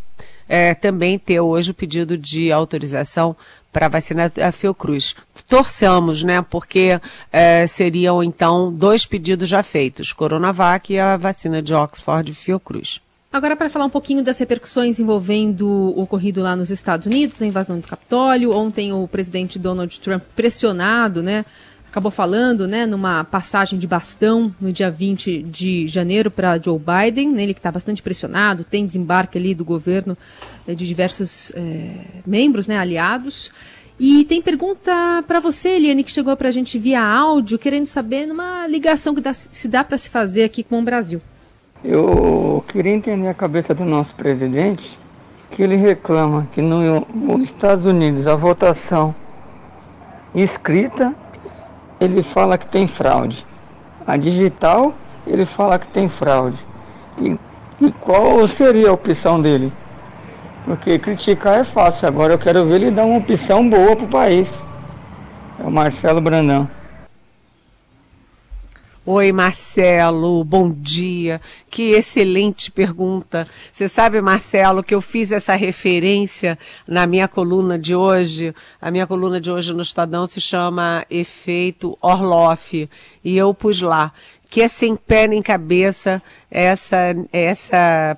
é, 0.48 0.74
também 0.74 1.20
ter 1.20 1.42
hoje 1.42 1.72
o 1.72 1.74
pedido 1.74 2.18
de 2.18 2.52
autorização 2.52 3.36
para 3.74 3.88
a 3.88 3.90
vacina 3.90 4.30
da 4.30 4.52
Fiocruz. 4.52 5.16
Torçamos, 5.48 6.24
né? 6.24 6.42
Porque 6.42 7.00
é, 7.32 7.68
seriam 7.68 8.24
então 8.24 8.74
dois 8.74 9.06
pedidos 9.06 9.50
já 9.50 9.62
feitos: 9.62 10.14
Coronavac 10.14 10.94
e 10.94 11.00
a 11.00 11.18
vacina 11.18 11.62
de 11.62 11.74
Oxford 11.74 12.32
e 12.32 12.36
Fiocruz. 12.36 13.02
Agora, 13.32 13.58
para 13.58 13.70
falar 13.70 13.86
um 13.86 13.90
pouquinho 13.90 14.24
das 14.24 14.40
repercussões 14.40 15.00
envolvendo 15.00 15.68
o 15.68 16.02
ocorrido 16.02 16.42
lá 16.42 16.56
nos 16.56 16.70
Estados 16.70 17.06
Unidos, 17.06 17.42
a 17.42 17.46
invasão 17.46 17.80
do 17.80 17.88
Capitólio. 17.88 18.54
Ontem 18.54 18.94
o 18.94 19.08
presidente 19.08 19.60
Donald 19.60 20.00
Trump 20.00 20.24
pressionado, 20.36 21.22
né? 21.22 21.46
Acabou 21.90 22.12
falando, 22.12 22.68
né, 22.68 22.86
numa 22.86 23.24
passagem 23.24 23.80
de 23.80 23.88
bastão 23.88 24.54
no 24.62 24.72
dia 24.72 24.92
20 24.92 25.42
de 25.44 25.88
janeiro 25.88 26.30
para 26.30 26.60
Joe 26.60 26.78
Biden, 26.78 27.32
né, 27.32 27.44
ele 27.44 27.54
que 27.54 27.60
está 27.60 27.72
bastante 27.72 28.02
pressionado, 28.02 28.64
tem 28.64 28.86
desembarque 28.86 29.38
ali 29.38 29.56
do 29.56 29.66
governo 29.66 30.16
eh, 30.68 30.76
de 30.76 30.86
diversos 30.86 31.52
eh, 31.56 32.22
membros, 32.26 32.68
né, 32.68 32.78
aliados. 32.78 33.52
E 34.00 34.26
tem 34.26 34.42
pergunta 34.42 35.24
para 35.26 35.40
você, 35.40 35.70
Eliane, 35.70 36.04
que 36.04 36.12
chegou 36.12 36.36
para 36.38 36.50
a 36.50 36.52
gente 36.52 36.78
via 36.78 37.02
áudio, 37.02 37.58
querendo 37.58 37.88
saber 37.88 38.28
numa 38.28 38.68
ligação 38.68 39.16
que 39.16 39.22
dá, 39.22 39.34
se 39.34 39.68
dá 39.68 39.84
para 39.84 39.98
se 39.98 40.10
fazer 40.10 40.44
aqui 40.44 40.64
com 40.64 40.80
o 40.80 40.84
Brasil. 40.84 41.22
Eu 41.84 42.64
queria 42.68 42.92
entender 42.92 43.28
a 43.28 43.34
cabeça 43.34 43.74
do 43.74 43.86
nosso 43.86 44.14
presidente, 44.16 45.00
que 45.52 45.62
ele 45.62 45.76
reclama 45.76 46.48
que 46.52 46.62
nos 46.62 47.44
Estados 47.44 47.86
Unidos 47.86 48.26
a 48.26 48.36
votação 48.36 49.14
escrita, 50.34 51.14
ele 52.00 52.24
fala 52.24 52.58
que 52.58 52.68
tem 52.68 52.88
fraude. 52.88 53.46
A 54.06 54.18
digital, 54.18 54.94
ele 55.26 55.46
fala 55.46 55.78
que 55.78 55.88
tem 55.88 56.10
fraude. 56.10 56.58
E, 57.20 57.38
e 57.80 57.92
qual 58.02 58.48
seria 58.48 58.90
a 58.90 58.94
opção 58.94 59.42
dele? 59.42 59.72
Porque 60.66 61.00
criticar 61.00 61.60
é 61.60 61.64
fácil, 61.64 62.08
agora 62.08 62.34
eu 62.34 62.40
quero 62.40 62.66
ver 62.66 62.76
ele 62.76 62.92
dar 62.92 63.06
uma 63.06 63.20
opção 63.20 63.68
boa 63.70 63.96
para 63.96 64.06
o 64.06 64.10
país. 64.10 64.52
É 65.60 65.64
o 65.64 65.72
Marcelo 65.72 66.22
Brandão. 66.22 66.68
Oi, 69.10 69.32
Marcelo, 69.32 70.44
bom 70.44 70.70
dia. 70.70 71.40
Que 71.70 71.92
excelente 71.92 72.70
pergunta. 72.70 73.48
Você 73.72 73.88
sabe, 73.88 74.20
Marcelo, 74.20 74.84
que 74.84 74.94
eu 74.94 75.00
fiz 75.00 75.32
essa 75.32 75.56
referência 75.56 76.60
na 76.86 77.08
minha 77.08 77.26
coluna 77.26 77.80
de 77.80 77.96
hoje. 77.96 78.54
A 78.82 78.92
minha 78.92 79.08
coluna 79.08 79.40
de 79.40 79.50
hoje 79.50 79.74
no 79.74 79.82
Estadão 79.82 80.28
se 80.28 80.42
chama 80.42 81.06
Efeito 81.10 81.98
Orloff. 82.02 82.90
E 83.24 83.38
eu 83.38 83.54
pus 83.54 83.82
lá 83.82 84.12
que 84.50 84.62
é 84.62 84.68
sem 84.68 84.96
pé 84.96 85.28
nem 85.28 85.42
cabeça 85.42 86.22
essa, 86.50 87.14
essa, 87.34 88.18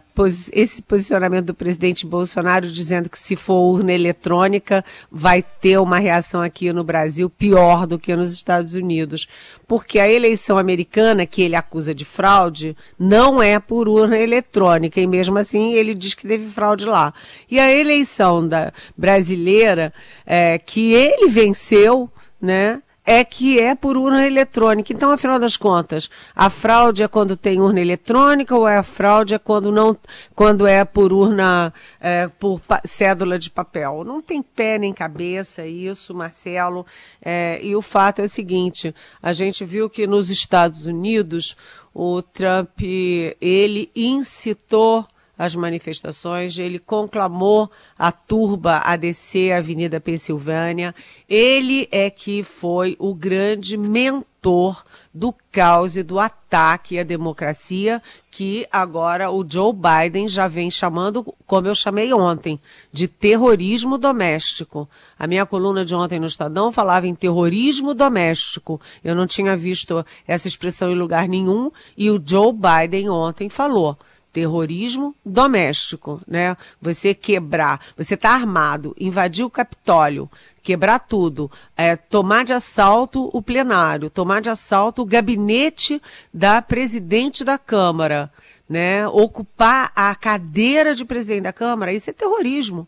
esse 0.53 0.81
posicionamento 0.83 1.48
do 1.48 1.53
presidente 1.55 2.05
Bolsonaro 2.05 2.69
dizendo 2.71 3.09
que 3.09 3.17
se 3.17 3.36
for 3.36 3.62
urna 3.62 3.91
eletrônica 3.91 4.86
vai 5.12 5.41
ter 5.41 5.79
uma 5.79 5.98
reação 5.98 6.41
aqui 6.41 6.71
no 6.71 6.83
Brasil 6.83 7.29
pior 7.29 7.88
do 7.88 7.98
que 7.98 8.15
nos 8.15 8.31
Estados 8.31 8.75
Unidos. 8.75 9.27
Porque 9.67 10.00
a 10.00 10.09
eleição 10.09 10.57
americana, 10.59 11.25
que 11.25 11.41
ele 11.41 11.55
acusa 11.55 11.93
de 11.95 12.05
fraude, 12.05 12.77
não 12.98 13.41
é 13.41 13.59
por 13.59 13.88
urna 13.88 14.17
eletrônica, 14.17 15.01
e 15.01 15.07
mesmo 15.07 15.38
assim 15.39 15.74
ele 15.74 15.95
diz 15.95 16.13
que 16.13 16.27
teve 16.27 16.45
fraude 16.48 16.86
lá. 16.86 17.12
E 17.50 17.59
a 17.59 17.71
eleição 17.71 18.48
da 18.48 18.71
brasileira, 18.95 19.91
é, 20.25 20.59
que 20.59 20.93
ele 20.93 21.27
venceu, 21.27 22.09
né? 22.39 22.81
É 23.06 23.24
que 23.24 23.60
é 23.60 23.74
por 23.74 23.98
urna 23.98 24.25
eletrônica. 24.25 24.94
Então, 24.94 25.12
afinal 25.12 25.39
das 25.39 25.58
contas, 25.58 26.10
a 26.36 26.50
fraude 26.50 27.03
é 27.03 27.08
quando 27.08 27.36
tem 27.36 27.60
urna 27.60 27.82
eletrônica 27.82 28.56
ou 28.56 28.68
é 28.68 28.77
a 28.77 28.84
fraude 28.84 29.34
é 29.34 29.39
quando 29.39 29.72
não, 29.72 29.98
quando 30.36 30.68
é 30.68 30.86
por 30.86 31.12
urna, 31.12 31.74
é, 32.00 32.27
por 32.27 32.62
cédula 32.86 33.39
de 33.39 33.50
papel? 33.50 34.03
Não 34.03 34.22
tem 34.22 34.41
pé 34.41 34.77
nem 34.77 34.94
cabeça 34.94 35.65
isso, 35.65 36.13
Marcelo. 36.13 36.86
É, 37.22 37.60
e 37.63 37.75
o 37.75 37.82
fato 37.82 38.20
é 38.20 38.25
o 38.25 38.29
seguinte: 38.29 38.94
a 39.22 39.34
gente 39.34 39.65
viu 39.65 39.89
que 39.89 40.06
nos 40.06 40.29
Estados 40.29 40.86
Unidos 40.86 41.56
o 41.94 42.22
Trump 42.22 42.79
ele 42.82 43.91
incitou 43.96 45.08
as 45.39 45.55
manifestações, 45.55 46.60
ele 46.60 46.77
conclamou 46.77 47.72
a 47.98 48.12
turba 48.12 48.81
a 48.84 48.98
descer 48.98 49.53
a 49.53 49.60
Avenida 49.60 49.98
Pensilvânia. 49.98 50.93
Ele 51.29 51.88
é 51.93 52.10
que 52.10 52.43
foi 52.43 52.98
o 53.00 53.15
grande 53.15 53.77
mentor 53.77 54.84
do 55.13 55.34
caos 55.50 55.96
e 55.96 56.03
do 56.03 56.19
ataque 56.19 57.00
à 57.00 57.03
democracia 57.03 58.01
que 58.29 58.67
agora 58.69 59.31
o 59.31 59.46
Joe 59.50 59.74
Biden 59.74 60.27
já 60.27 60.46
vem 60.48 60.69
chamando, 60.69 61.34
como 61.46 61.67
eu 61.67 61.75
chamei 61.75 62.13
ontem, 62.13 62.60
de 62.91 63.08
terrorismo 63.08 63.98
doméstico. 63.98 64.89
A 65.17 65.25
minha 65.25 65.46
coluna 65.46 65.86
de 65.86 65.96
ontem 65.96 66.19
no 66.19 66.27
Estadão 66.27 66.69
falava 66.69 67.08
em 67.08 67.15
terrorismo 67.15 67.93
doméstico. 67.93 68.79
Eu 69.01 69.15
não 69.15 69.25
tinha 69.25 69.55
visto 69.55 70.05
essa 70.27 70.50
expressão 70.50 70.91
em 70.91 70.96
lugar 70.96 71.29
nenhum 71.29 71.72
e 71.96 72.12
o 72.12 72.22
Joe 72.24 72.51
Biden 72.51 73.10
ontem 73.10 73.48
falou 73.48 73.98
terrorismo 74.31 75.15
doméstico, 75.25 76.21
né? 76.27 76.55
Você 76.81 77.13
quebrar, 77.13 77.81
você 77.98 78.15
tá 78.15 78.31
armado, 78.31 78.95
invadir 79.00 79.43
o 79.43 79.50
Capitólio, 79.50 80.29
quebrar 80.62 81.00
tudo, 81.00 81.51
é, 81.75 81.95
tomar 81.95 82.43
de 82.45 82.53
assalto 82.53 83.29
o 83.33 83.41
plenário, 83.41 84.09
tomar 84.09 84.41
de 84.41 84.50
assalto 84.50 85.01
o 85.01 85.05
gabinete 85.05 86.01
da 86.33 86.62
presidente 86.62 87.43
da 87.43 87.57
Câmara, 87.57 88.31
né? 88.67 89.07
Ocupar 89.07 89.91
a 89.95 90.13
cadeira 90.13 90.93
de 90.93 91.05
presidente 91.05 91.41
da 91.41 91.53
Câmara, 91.53 91.93
isso 91.93 92.09
é 92.09 92.13
terrorismo. 92.13 92.88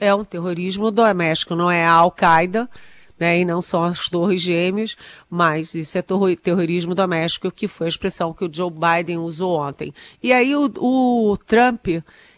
É 0.00 0.12
um 0.12 0.24
terrorismo 0.24 0.90
doméstico, 0.90 1.54
não 1.54 1.70
é 1.70 1.86
a 1.86 1.92
Al-Qaeda, 1.92 2.68
né, 3.22 3.38
e 3.38 3.44
não 3.44 3.62
são 3.62 3.84
as 3.84 4.08
torres 4.08 4.40
gêmeas, 4.40 4.96
mas 5.30 5.76
isso 5.76 5.96
é 5.96 6.02
terrorismo 6.34 6.92
doméstico, 6.92 7.52
que 7.52 7.68
foi 7.68 7.86
a 7.86 7.88
expressão 7.88 8.34
que 8.34 8.44
o 8.44 8.52
Joe 8.52 8.68
Biden 8.68 9.18
usou 9.18 9.60
ontem. 9.60 9.94
E 10.20 10.32
aí 10.32 10.56
o, 10.56 10.68
o 10.76 11.36
Trump, 11.36 11.86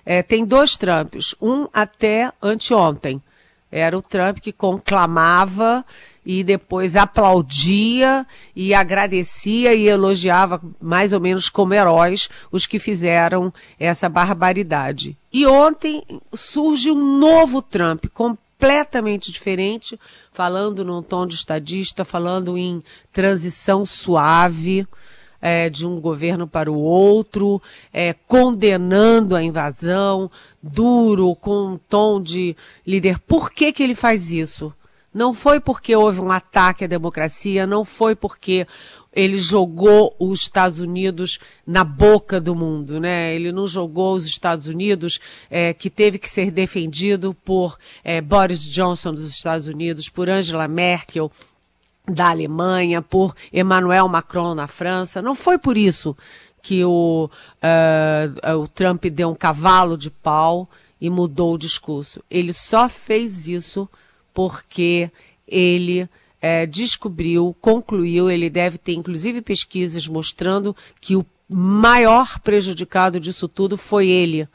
é, 0.04 0.22
tem 0.22 0.44
dois 0.44 0.76
Trumps, 0.76 1.34
um 1.40 1.66
até 1.72 2.30
anteontem. 2.42 3.22
Era 3.72 3.96
o 3.96 4.02
Trump 4.02 4.40
que 4.40 4.52
conclamava 4.52 5.82
e 6.24 6.44
depois 6.44 6.96
aplaudia 6.96 8.26
e 8.54 8.74
agradecia 8.74 9.72
e 9.72 9.88
elogiava 9.88 10.60
mais 10.78 11.14
ou 11.14 11.20
menos 11.20 11.48
como 11.48 11.72
heróis 11.72 12.28
os 12.52 12.66
que 12.66 12.78
fizeram 12.78 13.50
essa 13.80 14.06
barbaridade. 14.06 15.16
E 15.32 15.46
ontem 15.46 16.02
surge 16.34 16.90
um 16.90 17.18
novo 17.18 17.62
Trump, 17.62 18.04
com 18.12 18.36
completamente 18.64 19.30
diferente, 19.30 20.00
falando 20.32 20.84
num 20.84 21.02
tom 21.02 21.26
de 21.26 21.34
estadista, 21.34 22.02
falando 22.02 22.56
em 22.56 22.82
transição 23.12 23.84
suave. 23.84 24.86
É, 25.46 25.68
de 25.68 25.84
um 25.86 26.00
governo 26.00 26.48
para 26.48 26.72
o 26.72 26.78
outro, 26.78 27.60
é, 27.92 28.14
condenando 28.14 29.36
a 29.36 29.42
invasão, 29.42 30.30
duro, 30.62 31.36
com 31.36 31.72
um 31.72 31.76
tom 31.76 32.18
de 32.18 32.56
líder. 32.86 33.18
Por 33.18 33.50
que, 33.50 33.70
que 33.70 33.82
ele 33.82 33.94
faz 33.94 34.30
isso? 34.30 34.72
Não 35.12 35.34
foi 35.34 35.60
porque 35.60 35.94
houve 35.94 36.18
um 36.18 36.32
ataque 36.32 36.84
à 36.84 36.86
democracia, 36.86 37.66
não 37.66 37.84
foi 37.84 38.16
porque 38.16 38.66
ele 39.14 39.38
jogou 39.38 40.14
os 40.18 40.40
Estados 40.42 40.78
Unidos 40.78 41.38
na 41.66 41.84
boca 41.84 42.40
do 42.40 42.54
mundo, 42.54 42.98
né? 42.98 43.34
Ele 43.34 43.52
não 43.52 43.66
jogou 43.66 44.14
os 44.14 44.26
Estados 44.26 44.66
Unidos, 44.66 45.20
é, 45.50 45.72
que 45.72 45.88
teve 45.88 46.18
que 46.18 46.28
ser 46.28 46.50
defendido 46.50 47.32
por 47.32 47.78
é, 48.02 48.20
Boris 48.20 48.68
Johnson 48.68 49.14
dos 49.14 49.30
Estados 49.30 49.68
Unidos, 49.68 50.08
por 50.08 50.28
Angela 50.28 50.66
Merkel 50.66 51.30
da 52.06 52.30
Alemanha, 52.30 53.00
por 53.00 53.34
Emmanuel 53.52 54.08
Macron 54.08 54.54
na 54.54 54.66
França. 54.66 55.22
Não 55.22 55.34
foi 55.34 55.58
por 55.58 55.76
isso 55.76 56.16
que 56.60 56.84
o, 56.84 57.30
uh, 57.62 58.58
o 58.58 58.68
Trump 58.68 59.04
deu 59.06 59.30
um 59.30 59.34
cavalo 59.34 59.96
de 59.96 60.10
pau 60.10 60.68
e 61.00 61.08
mudou 61.10 61.54
o 61.54 61.58
discurso. 61.58 62.22
Ele 62.30 62.52
só 62.52 62.88
fez 62.88 63.46
isso 63.46 63.88
porque 64.32 65.10
ele 65.46 66.08
é, 66.46 66.66
descobriu, 66.66 67.56
concluiu, 67.58 68.30
ele 68.30 68.50
deve 68.50 68.76
ter 68.76 68.92
inclusive 68.92 69.40
pesquisas 69.40 70.06
mostrando 70.06 70.76
que 71.00 71.16
o 71.16 71.24
maior 71.48 72.38
prejudicado 72.40 73.18
disso 73.18 73.48
tudo 73.48 73.78
foi 73.78 74.08
ele, 74.08 74.46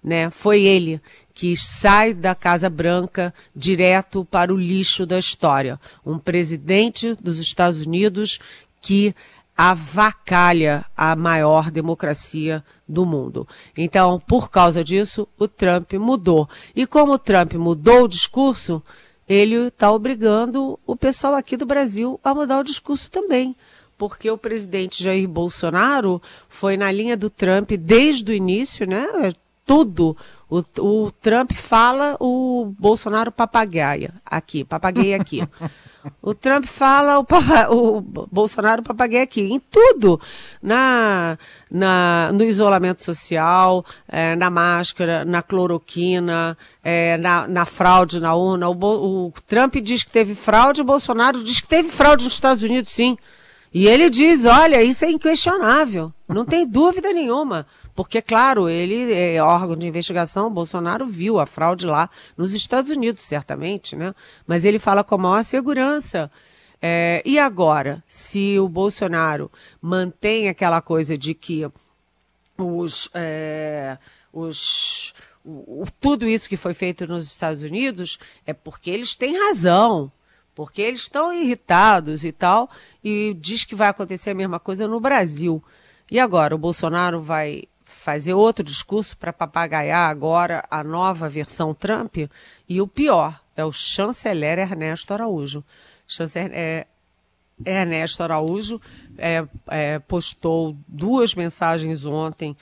né? 0.00 0.30
Foi 0.30 0.62
ele 0.62 1.00
que 1.34 1.56
sai 1.56 2.14
da 2.14 2.32
Casa 2.32 2.70
Branca 2.70 3.34
direto 3.56 4.24
para 4.24 4.54
o 4.54 4.56
lixo 4.56 5.04
da 5.04 5.18
história. 5.18 5.80
Um 6.06 6.16
presidente 6.16 7.16
dos 7.20 7.40
Estados 7.40 7.80
Unidos 7.84 8.38
que 8.80 9.12
avacalha 9.56 10.84
a 10.96 11.16
maior 11.16 11.72
democracia 11.72 12.64
do 12.88 13.04
mundo. 13.04 13.48
Então, 13.76 14.22
por 14.28 14.48
causa 14.48 14.84
disso, 14.84 15.26
o 15.36 15.48
Trump 15.48 15.92
mudou. 15.94 16.48
E 16.72 16.86
como 16.86 17.14
o 17.14 17.18
Trump 17.18 17.54
mudou 17.54 18.04
o 18.04 18.08
discurso, 18.08 18.80
ele 19.28 19.68
está 19.68 19.90
obrigando 19.90 20.78
o 20.86 20.96
pessoal 20.96 21.34
aqui 21.34 21.56
do 21.56 21.66
Brasil 21.66 22.20
a 22.22 22.34
mudar 22.34 22.58
o 22.58 22.64
discurso 22.64 23.10
também. 23.10 23.56
Porque 23.96 24.30
o 24.30 24.38
presidente 24.38 25.02
Jair 25.02 25.28
Bolsonaro 25.28 26.20
foi 26.48 26.76
na 26.76 26.90
linha 26.90 27.16
do 27.16 27.30
Trump 27.30 27.70
desde 27.72 28.32
o 28.32 28.34
início, 28.34 28.86
né? 28.86 29.32
Tudo. 29.64 30.16
O, 30.50 30.62
o 30.80 31.10
Trump 31.12 31.52
fala, 31.52 32.16
o 32.18 32.74
Bolsonaro 32.78 33.30
papagaia 33.30 34.14
aqui, 34.26 34.64
papagueia 34.64 35.16
aqui. 35.16 35.46
O 36.20 36.34
Trump 36.34 36.66
fala, 36.66 37.20
o, 37.20 37.26
o 37.98 38.00
Bolsonaro 38.00 38.82
papagueia 38.82 39.22
aqui, 39.22 39.40
em 39.40 39.60
tudo. 39.60 40.20
Na, 40.62 41.38
na, 41.70 42.30
no 42.32 42.42
isolamento 42.44 43.02
social, 43.02 43.84
é, 44.08 44.34
na 44.34 44.50
máscara, 44.50 45.24
na 45.24 45.42
cloroquina, 45.42 46.56
é, 46.82 47.16
na, 47.18 47.46
na, 47.46 47.64
fraude 47.64 48.20
na 48.20 48.34
urna. 48.34 48.68
O, 48.68 49.26
o 49.26 49.32
Trump 49.46 49.76
diz 49.76 50.02
que 50.02 50.10
teve 50.10 50.34
fraude, 50.34 50.80
o 50.80 50.84
Bolsonaro 50.84 51.42
diz 51.42 51.60
que 51.60 51.68
teve 51.68 51.90
fraude 51.90 52.24
nos 52.24 52.34
Estados 52.34 52.62
Unidos, 52.62 52.92
sim. 52.92 53.16
E 53.72 53.88
ele 53.88 54.10
diz, 54.10 54.44
olha, 54.44 54.82
isso 54.82 55.04
é 55.04 55.10
inquestionável, 55.10 56.12
não 56.28 56.44
tem 56.44 56.66
dúvida 56.66 57.12
nenhuma. 57.12 57.66
Porque, 57.94 58.22
claro, 58.22 58.68
ele 58.68 59.12
é 59.12 59.42
órgão 59.42 59.76
de 59.76 59.86
investigação, 59.86 60.50
Bolsonaro 60.50 61.06
viu 61.06 61.38
a 61.38 61.46
fraude 61.46 61.86
lá 61.86 62.08
nos 62.36 62.54
Estados 62.54 62.90
Unidos, 62.90 63.22
certamente, 63.22 63.94
né? 63.94 64.14
Mas 64.46 64.64
ele 64.64 64.78
fala 64.78 65.04
com 65.04 65.14
a 65.14 65.18
maior 65.18 65.44
segurança. 65.44 66.30
É, 66.80 67.22
e 67.24 67.38
agora, 67.38 68.02
se 68.08 68.58
o 68.58 68.68
Bolsonaro 68.68 69.50
mantém 69.80 70.48
aquela 70.48 70.80
coisa 70.80 71.16
de 71.16 71.34
que 71.34 71.70
os, 72.56 73.08
é, 73.14 73.98
os 74.32 75.14
o, 75.44 75.84
tudo 76.00 76.26
isso 76.26 76.48
que 76.48 76.56
foi 76.56 76.74
feito 76.74 77.06
nos 77.06 77.26
Estados 77.26 77.62
Unidos 77.62 78.18
é 78.46 78.52
porque 78.52 78.90
eles 78.90 79.14
têm 79.14 79.38
razão, 79.48 80.10
porque 80.54 80.80
eles 80.80 81.00
estão 81.02 81.32
irritados 81.32 82.24
e 82.24 82.32
tal, 82.32 82.70
e 83.02 83.36
diz 83.38 83.64
que 83.64 83.74
vai 83.74 83.88
acontecer 83.88 84.30
a 84.30 84.34
mesma 84.34 84.58
coisa 84.58 84.86
no 84.88 85.00
Brasil. 85.00 85.62
E 86.10 86.18
agora, 86.20 86.54
o 86.54 86.58
Bolsonaro 86.58 87.20
vai 87.22 87.64
fazer 88.02 88.34
outro 88.34 88.64
discurso 88.64 89.16
para 89.16 89.32
papagaiar 89.32 90.10
agora 90.10 90.64
a 90.68 90.82
nova 90.82 91.28
versão 91.28 91.72
Trump. 91.72 92.16
E 92.68 92.80
o 92.80 92.86
pior 92.88 93.38
é 93.56 93.64
o 93.64 93.70
chanceler 93.70 94.58
Ernesto 94.58 95.14
Araújo. 95.14 95.64
Chanceler, 96.06 96.50
é, 96.52 96.86
Ernesto 97.64 98.24
Araújo 98.24 98.80
é, 99.16 99.46
é, 99.68 99.98
postou 100.00 100.76
duas 100.88 101.32
mensagens 101.34 102.04
ontem 102.04 102.56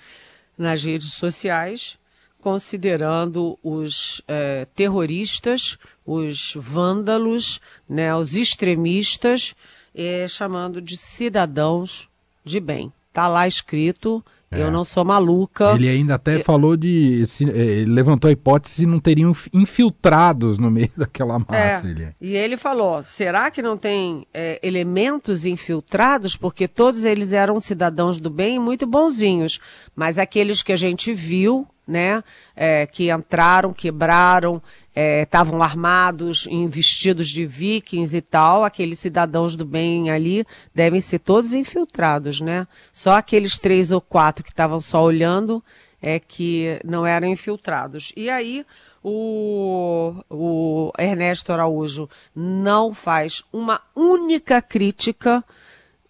nas 0.58 0.84
redes 0.84 1.14
sociais, 1.14 1.98
considerando 2.38 3.58
os 3.62 4.20
é, 4.28 4.66
terroristas, 4.74 5.78
os 6.04 6.52
vândalos, 6.54 7.62
né, 7.88 8.14
os 8.14 8.34
extremistas, 8.34 9.54
é, 9.94 10.28
chamando 10.28 10.82
de 10.82 10.98
cidadãos 10.98 12.10
de 12.44 12.60
bem. 12.60 12.92
Está 13.08 13.26
lá 13.26 13.48
escrito 13.48 14.22
é. 14.52 14.60
Eu 14.60 14.70
não 14.70 14.82
sou 14.82 15.04
maluca. 15.04 15.74
Ele 15.76 15.88
ainda 15.88 16.16
até 16.16 16.36
eu... 16.36 16.44
falou 16.44 16.76
de. 16.76 17.24
Se, 17.28 17.44
eh, 17.44 17.84
levantou 17.86 18.28
a 18.28 18.32
hipótese 18.32 18.74
se 18.74 18.86
não 18.86 18.98
teriam 18.98 19.34
infiltrados 19.52 20.58
no 20.58 20.68
meio 20.68 20.90
daquela 20.96 21.38
massa. 21.38 21.86
É, 21.86 21.90
ele. 21.90 22.08
E 22.20 22.36
ele 22.36 22.56
falou: 22.56 23.00
será 23.00 23.48
que 23.52 23.62
não 23.62 23.76
tem 23.76 24.26
é, 24.34 24.58
elementos 24.60 25.46
infiltrados? 25.46 26.34
Porque 26.34 26.66
todos 26.66 27.04
eles 27.04 27.32
eram 27.32 27.60
cidadãos 27.60 28.18
do 28.18 28.28
bem 28.28 28.58
muito 28.58 28.88
bonzinhos. 28.88 29.60
Mas 29.94 30.18
aqueles 30.18 30.64
que 30.64 30.72
a 30.72 30.76
gente 30.76 31.14
viu, 31.14 31.64
né, 31.86 32.20
é, 32.56 32.86
que 32.86 33.08
entraram, 33.08 33.72
quebraram, 33.72 34.60
estavam 34.94 35.60
é, 35.60 35.64
armados, 35.64 36.46
em 36.50 36.68
vestidos 36.68 37.28
de 37.28 37.46
vikings 37.46 38.16
e 38.16 38.20
tal, 38.20 38.64
aqueles 38.64 38.98
cidadãos 38.98 39.56
do 39.56 39.64
bem 39.64 40.10
ali 40.10 40.44
devem 40.74 41.00
ser 41.00 41.20
todos 41.20 41.52
infiltrados, 41.52 42.40
né? 42.40 42.66
Só 42.92 43.12
aqueles 43.12 43.56
três 43.56 43.90
ou 43.90 44.00
quatro 44.00 44.42
que 44.42 44.50
estavam 44.50 44.80
só 44.80 45.02
olhando 45.02 45.62
é 46.02 46.18
que 46.18 46.80
não 46.84 47.06
eram 47.06 47.28
infiltrados. 47.28 48.12
E 48.16 48.28
aí 48.28 48.64
o, 49.02 50.14
o 50.28 50.92
Ernesto 50.98 51.52
Araújo 51.52 52.08
não 52.34 52.92
faz 52.92 53.42
uma 53.52 53.80
única 53.94 54.60
crítica, 54.60 55.44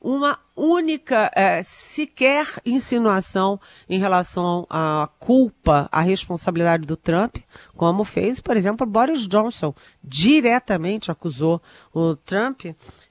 uma 0.01 0.39
única, 0.61 1.31
é, 1.35 1.63
sequer 1.63 2.47
insinuação 2.67 3.59
em 3.89 3.99
relação 3.99 4.67
à 4.69 5.09
culpa, 5.19 5.89
à 5.91 6.03
responsabilidade 6.03 6.87
do 6.87 6.97
Trump, 6.97 7.39
como 7.75 8.05
fez, 8.05 8.41
por 8.41 8.57
exemplo, 8.57 8.87
Boris 8.87 9.27
Johnson. 9.27 9.75
Diretamente 10.05 11.11
acusou 11.11 11.63
o 11.95 12.15
Trump, 12.15 12.67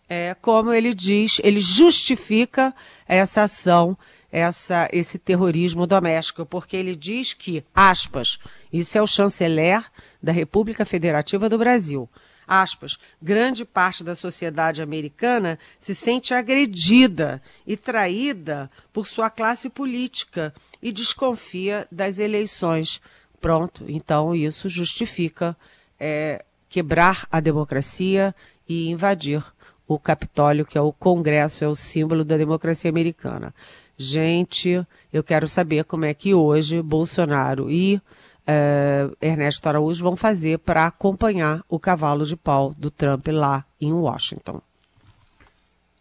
é, 0.07 0.35
como 0.39 0.71
ele 0.71 0.93
diz, 0.93 1.41
ele 1.43 1.59
justifica 1.59 2.73
essa 3.07 3.43
ação 3.43 3.97
essa, 4.31 4.87
esse 4.93 5.17
terrorismo 5.17 5.87
doméstico, 5.87 6.45
porque 6.45 6.77
ele 6.77 6.95
diz 6.95 7.33
que, 7.33 7.63
aspas, 7.73 8.37
isso 8.71 8.95
é 8.95 9.01
o 9.01 9.07
chanceler 9.07 9.83
da 10.21 10.31
República 10.31 10.85
Federativa 10.85 11.49
do 11.49 11.57
Brasil 11.57 12.07
aspas, 12.49 12.97
grande 13.21 13.63
parte 13.63 14.03
da 14.03 14.15
sociedade 14.15 14.81
americana 14.81 15.59
se 15.79 15.93
sente 15.93 16.33
agredida 16.33 17.39
e 17.65 17.77
traída 17.77 18.71
por 18.91 19.05
sua 19.05 19.29
classe 19.29 19.69
política 19.69 20.51
e 20.81 20.91
desconfia 20.91 21.87
das 21.91 22.17
eleições. 22.17 22.99
Pronto, 23.39 23.85
então 23.87 24.35
isso 24.35 24.67
justifica 24.67 25.55
é, 25.99 26.43
quebrar 26.67 27.27
a 27.31 27.39
democracia 27.39 28.33
e 28.67 28.89
invadir 28.89 29.43
o 29.87 29.99
Capitólio, 29.99 30.65
que 30.65 30.77
é 30.77 30.81
o 30.81 30.91
Congresso, 30.91 31.63
é 31.63 31.67
o 31.67 31.75
símbolo 31.75 32.25
da 32.25 32.35
democracia 32.35 32.89
americana. 32.89 33.53
Gente, 33.97 34.85
eu 35.11 35.23
quero 35.23 35.47
saber 35.47 35.83
como 35.83 36.05
é 36.05 36.13
que 36.13 36.33
hoje 36.33 36.81
Bolsonaro 36.81 37.69
e 37.69 38.01
uh, 38.47 39.15
Ernesto 39.21 39.67
Araújo 39.67 40.03
vão 40.03 40.15
fazer 40.15 40.59
para 40.59 40.85
acompanhar 40.85 41.63
o 41.67 41.79
cavalo 41.79 42.25
de 42.25 42.35
pau 42.35 42.73
do 42.77 42.91
Trump 42.91 43.27
lá 43.27 43.65
em 43.79 43.91
Washington. 43.91 44.61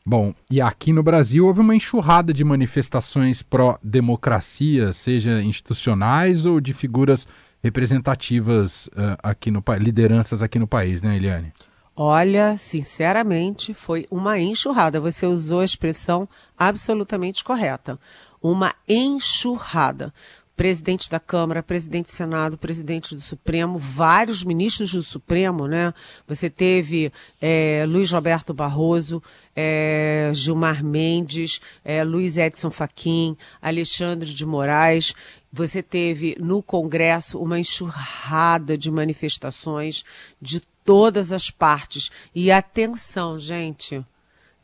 Bom, 0.05 0.33
e 0.51 0.59
aqui 0.59 0.91
no 0.91 1.03
Brasil 1.03 1.47
houve 1.47 1.61
uma 1.61 1.77
enxurrada 1.77 2.33
de 2.33 2.43
manifestações 2.43 3.43
pró-democracia, 3.43 4.93
seja 4.95 5.43
institucionais 5.43 6.47
ou 6.47 6.61
de 6.61 6.73
figuras 6.73 7.29
representativas 7.63 8.87
uh, 8.89 9.19
aqui 9.23 9.51
no 9.51 9.63
lideranças 9.79 10.43
aqui 10.43 10.59
no 10.59 10.67
país, 10.67 11.03
né, 11.03 11.17
Eliane? 11.17 11.53
Olha, 11.95 12.57
sinceramente, 12.57 13.75
foi 13.75 14.07
uma 14.09 14.39
enxurrada. 14.39 15.01
Você 15.01 15.27
usou 15.27 15.61
a 15.61 15.65
expressão 15.65 16.29
absolutamente 16.57 17.43
correta. 17.43 17.99
Uma 18.41 18.73
enxurrada 18.89 20.15
presidente 20.59 21.09
da 21.09 21.21
Câmara, 21.21 21.63
presidente 21.63 22.07
do 22.07 22.13
Senado, 22.13 22.59
presidente 22.59 23.15
do 23.15 23.21
Supremo, 23.21 23.79
vários 23.79 24.43
ministros 24.43 24.93
do 24.93 25.05
Supremo, 25.05 25.69
né? 25.69 25.95
Você 26.27 26.51
teve 26.51 27.13
é, 27.41 27.85
Luiz 27.87 28.11
Roberto 28.11 28.53
Barroso, 28.53 29.23
é, 29.55 30.33
Gilmar 30.35 30.83
Mendes, 30.83 31.61
é, 31.85 32.03
Luiz 32.03 32.37
Edson 32.37 32.73
Fachin, 32.73 33.37
Alexandre 33.63 34.35
de 34.35 34.45
Moraes. 34.45 35.15
Você 35.53 35.81
teve 35.81 36.37
no 36.41 36.61
Congresso 36.61 37.39
uma 37.39 37.61
enxurrada 37.61 38.77
de 38.77 38.91
manifestações 38.91 40.05
de 40.43 40.59
todas 40.85 41.31
as 41.31 41.53
partes. 41.53 42.11
E 42.35 42.51
atenção, 42.51 43.39
gente, 43.39 44.05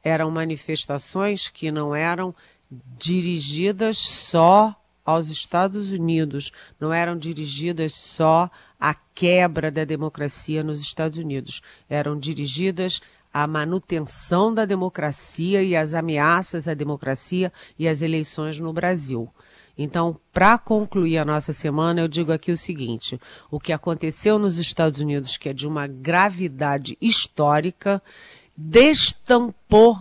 eram 0.03 0.29
manifestações 0.29 1.49
que 1.49 1.71
não 1.71 1.95
eram 1.95 2.35
dirigidas 2.99 3.97
só 3.97 4.77
aos 5.05 5.29
Estados 5.29 5.91
Unidos. 5.91 6.51
Não 6.81 6.93
eram 6.93 7.17
dirigidas 7.17 7.95
só 7.95 8.51
à 8.81 8.95
quebra 8.95 9.71
da 9.71 9.85
democracia 9.85 10.63
nos 10.63 10.81
Estados 10.81 11.19
Unidos, 11.19 11.61
eram 11.89 12.19
dirigidas 12.19 13.01
à 13.33 13.47
manutenção 13.47 14.55
da 14.55 14.65
democracia 14.65 15.63
e 15.63 15.75
às 15.75 15.93
ameaças 15.93 16.69
à 16.69 16.75
democracia 16.75 17.53
e 17.77 17.89
às 17.89 18.01
eleições 18.01 18.61
no 18.61 18.73
Brasil. 18.73 19.29
Então, 19.77 20.17
para 20.33 20.57
concluir 20.57 21.19
a 21.19 21.25
nossa 21.25 21.53
semana, 21.53 22.01
eu 22.01 22.07
digo 22.07 22.33
aqui 22.33 22.53
o 22.53 22.57
seguinte: 22.57 23.21
o 23.51 23.59
que 23.59 23.73
aconteceu 23.73 24.39
nos 24.39 24.57
Estados 24.57 25.01
Unidos, 25.01 25.37
que 25.37 25.49
é 25.49 25.53
de 25.53 25.67
uma 25.67 25.89
gravidade 25.89 26.97
histórica, 27.01 28.01
destampou 28.57 29.99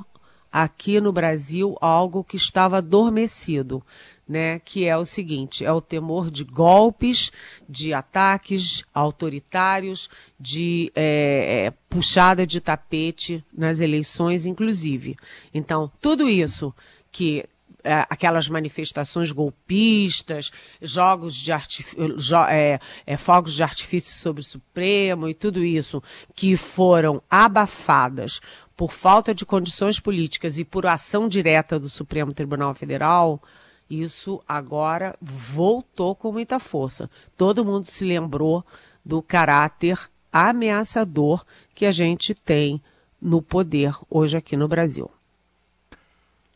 aqui 0.51 1.01
no 1.01 1.11
Brasil 1.11 1.75
algo 1.81 2.23
que 2.23 2.35
estava 2.35 2.77
adormecido 2.77 3.83
né, 4.27 4.59
que 4.59 4.85
é 4.85 4.97
o 4.97 5.05
seguinte: 5.05 5.65
é 5.65 5.71
o 5.71 5.81
temor 5.81 6.31
de 6.31 6.43
golpes, 6.43 7.31
de 7.67 7.93
ataques 7.93 8.83
autoritários, 8.93 10.09
de 10.39 10.91
é, 10.95 11.65
é, 11.65 11.71
puxada 11.89 12.45
de 12.45 12.59
tapete 12.61 13.43
nas 13.53 13.79
eleições, 13.79 14.45
inclusive. 14.45 15.15
Então, 15.53 15.91
tudo 16.01 16.29
isso 16.29 16.73
que 17.11 17.45
é, 17.83 18.05
aquelas 18.09 18.47
manifestações 18.47 19.31
golpistas, 19.31 20.51
jogos 20.81 21.35
de 21.35 21.51
é, 21.51 22.79
é, 23.05 23.17
fogos 23.17 23.53
de 23.53 23.61
artifício 23.61 24.15
sobre 24.15 24.39
o 24.39 24.43
Supremo 24.43 25.27
e 25.27 25.33
tudo 25.33 25.61
isso 25.61 26.01
que 26.33 26.55
foram 26.55 27.21
abafadas 27.29 28.39
por 28.77 28.93
falta 28.93 29.35
de 29.35 29.45
condições 29.45 29.99
políticas 29.99 30.57
e 30.57 30.63
por 30.63 30.85
ação 30.85 31.27
direta 31.27 31.77
do 31.77 31.89
Supremo 31.89 32.33
Tribunal 32.33 32.73
Federal, 32.73 33.41
isso 33.89 34.41
agora 34.47 35.15
voltou 35.21 36.15
com 36.15 36.31
muita 36.31 36.59
força. 36.59 37.09
Todo 37.37 37.65
mundo 37.65 37.89
se 37.89 38.03
lembrou 38.03 38.65
do 39.05 39.21
caráter 39.21 39.99
ameaçador 40.31 41.45
que 41.75 41.85
a 41.85 41.91
gente 41.91 42.33
tem 42.33 42.81
no 43.21 43.41
poder 43.41 43.93
hoje 44.09 44.35
aqui 44.35 44.57
no 44.57 44.67
Brasil. 44.67 45.09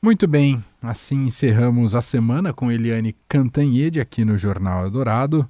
Muito 0.02 0.28
bem, 0.28 0.64
assim 0.82 1.26
encerramos 1.26 1.96
a 1.96 2.02
semana 2.02 2.54
com 2.54 2.72
Eliane 2.72 3.16
Cantanhede 3.28 4.00
aqui 4.00 4.24
no 4.24 4.38
Jornal 4.38 4.84
Eldorado. 4.84 5.50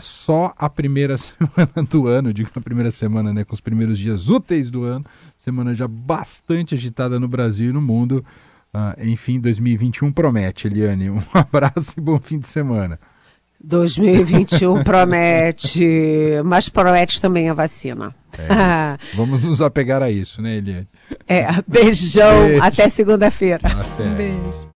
Só 0.00 0.54
a 0.56 0.70
primeira 0.70 1.18
semana 1.18 1.86
do 1.88 2.06
ano, 2.06 2.32
digo 2.32 2.50
a 2.54 2.60
primeira 2.60 2.90
semana, 2.90 3.32
né, 3.32 3.44
com 3.44 3.54
os 3.54 3.60
primeiros 3.60 3.98
dias 3.98 4.30
úteis 4.30 4.70
do 4.70 4.84
ano, 4.84 5.04
semana 5.36 5.74
já 5.74 5.86
bastante 5.86 6.74
agitada 6.74 7.20
no 7.20 7.28
Brasil 7.28 7.70
e 7.70 7.72
no 7.72 7.82
mundo. 7.82 8.24
Uh, 8.78 9.08
enfim, 9.08 9.40
2021 9.40 10.12
promete, 10.12 10.68
Eliane. 10.68 11.10
Um 11.10 11.20
abraço 11.32 11.94
e 11.96 12.00
bom 12.00 12.18
fim 12.20 12.38
de 12.38 12.46
semana. 12.46 12.98
2021 13.60 14.82
promete, 14.84 15.84
mas 16.44 16.68
promete 16.68 17.20
também 17.20 17.48
a 17.50 17.54
vacina. 17.54 18.14
É 18.38 18.96
Vamos 19.16 19.42
nos 19.42 19.60
apegar 19.60 20.00
a 20.00 20.10
isso, 20.10 20.40
né, 20.40 20.58
Eliane? 20.58 20.86
É, 21.26 21.46
beijão, 21.66 22.46
Beijo. 22.46 22.62
até 22.62 22.88
segunda-feira. 22.88 23.60
Até. 23.64 24.08
Beijo. 24.14 24.66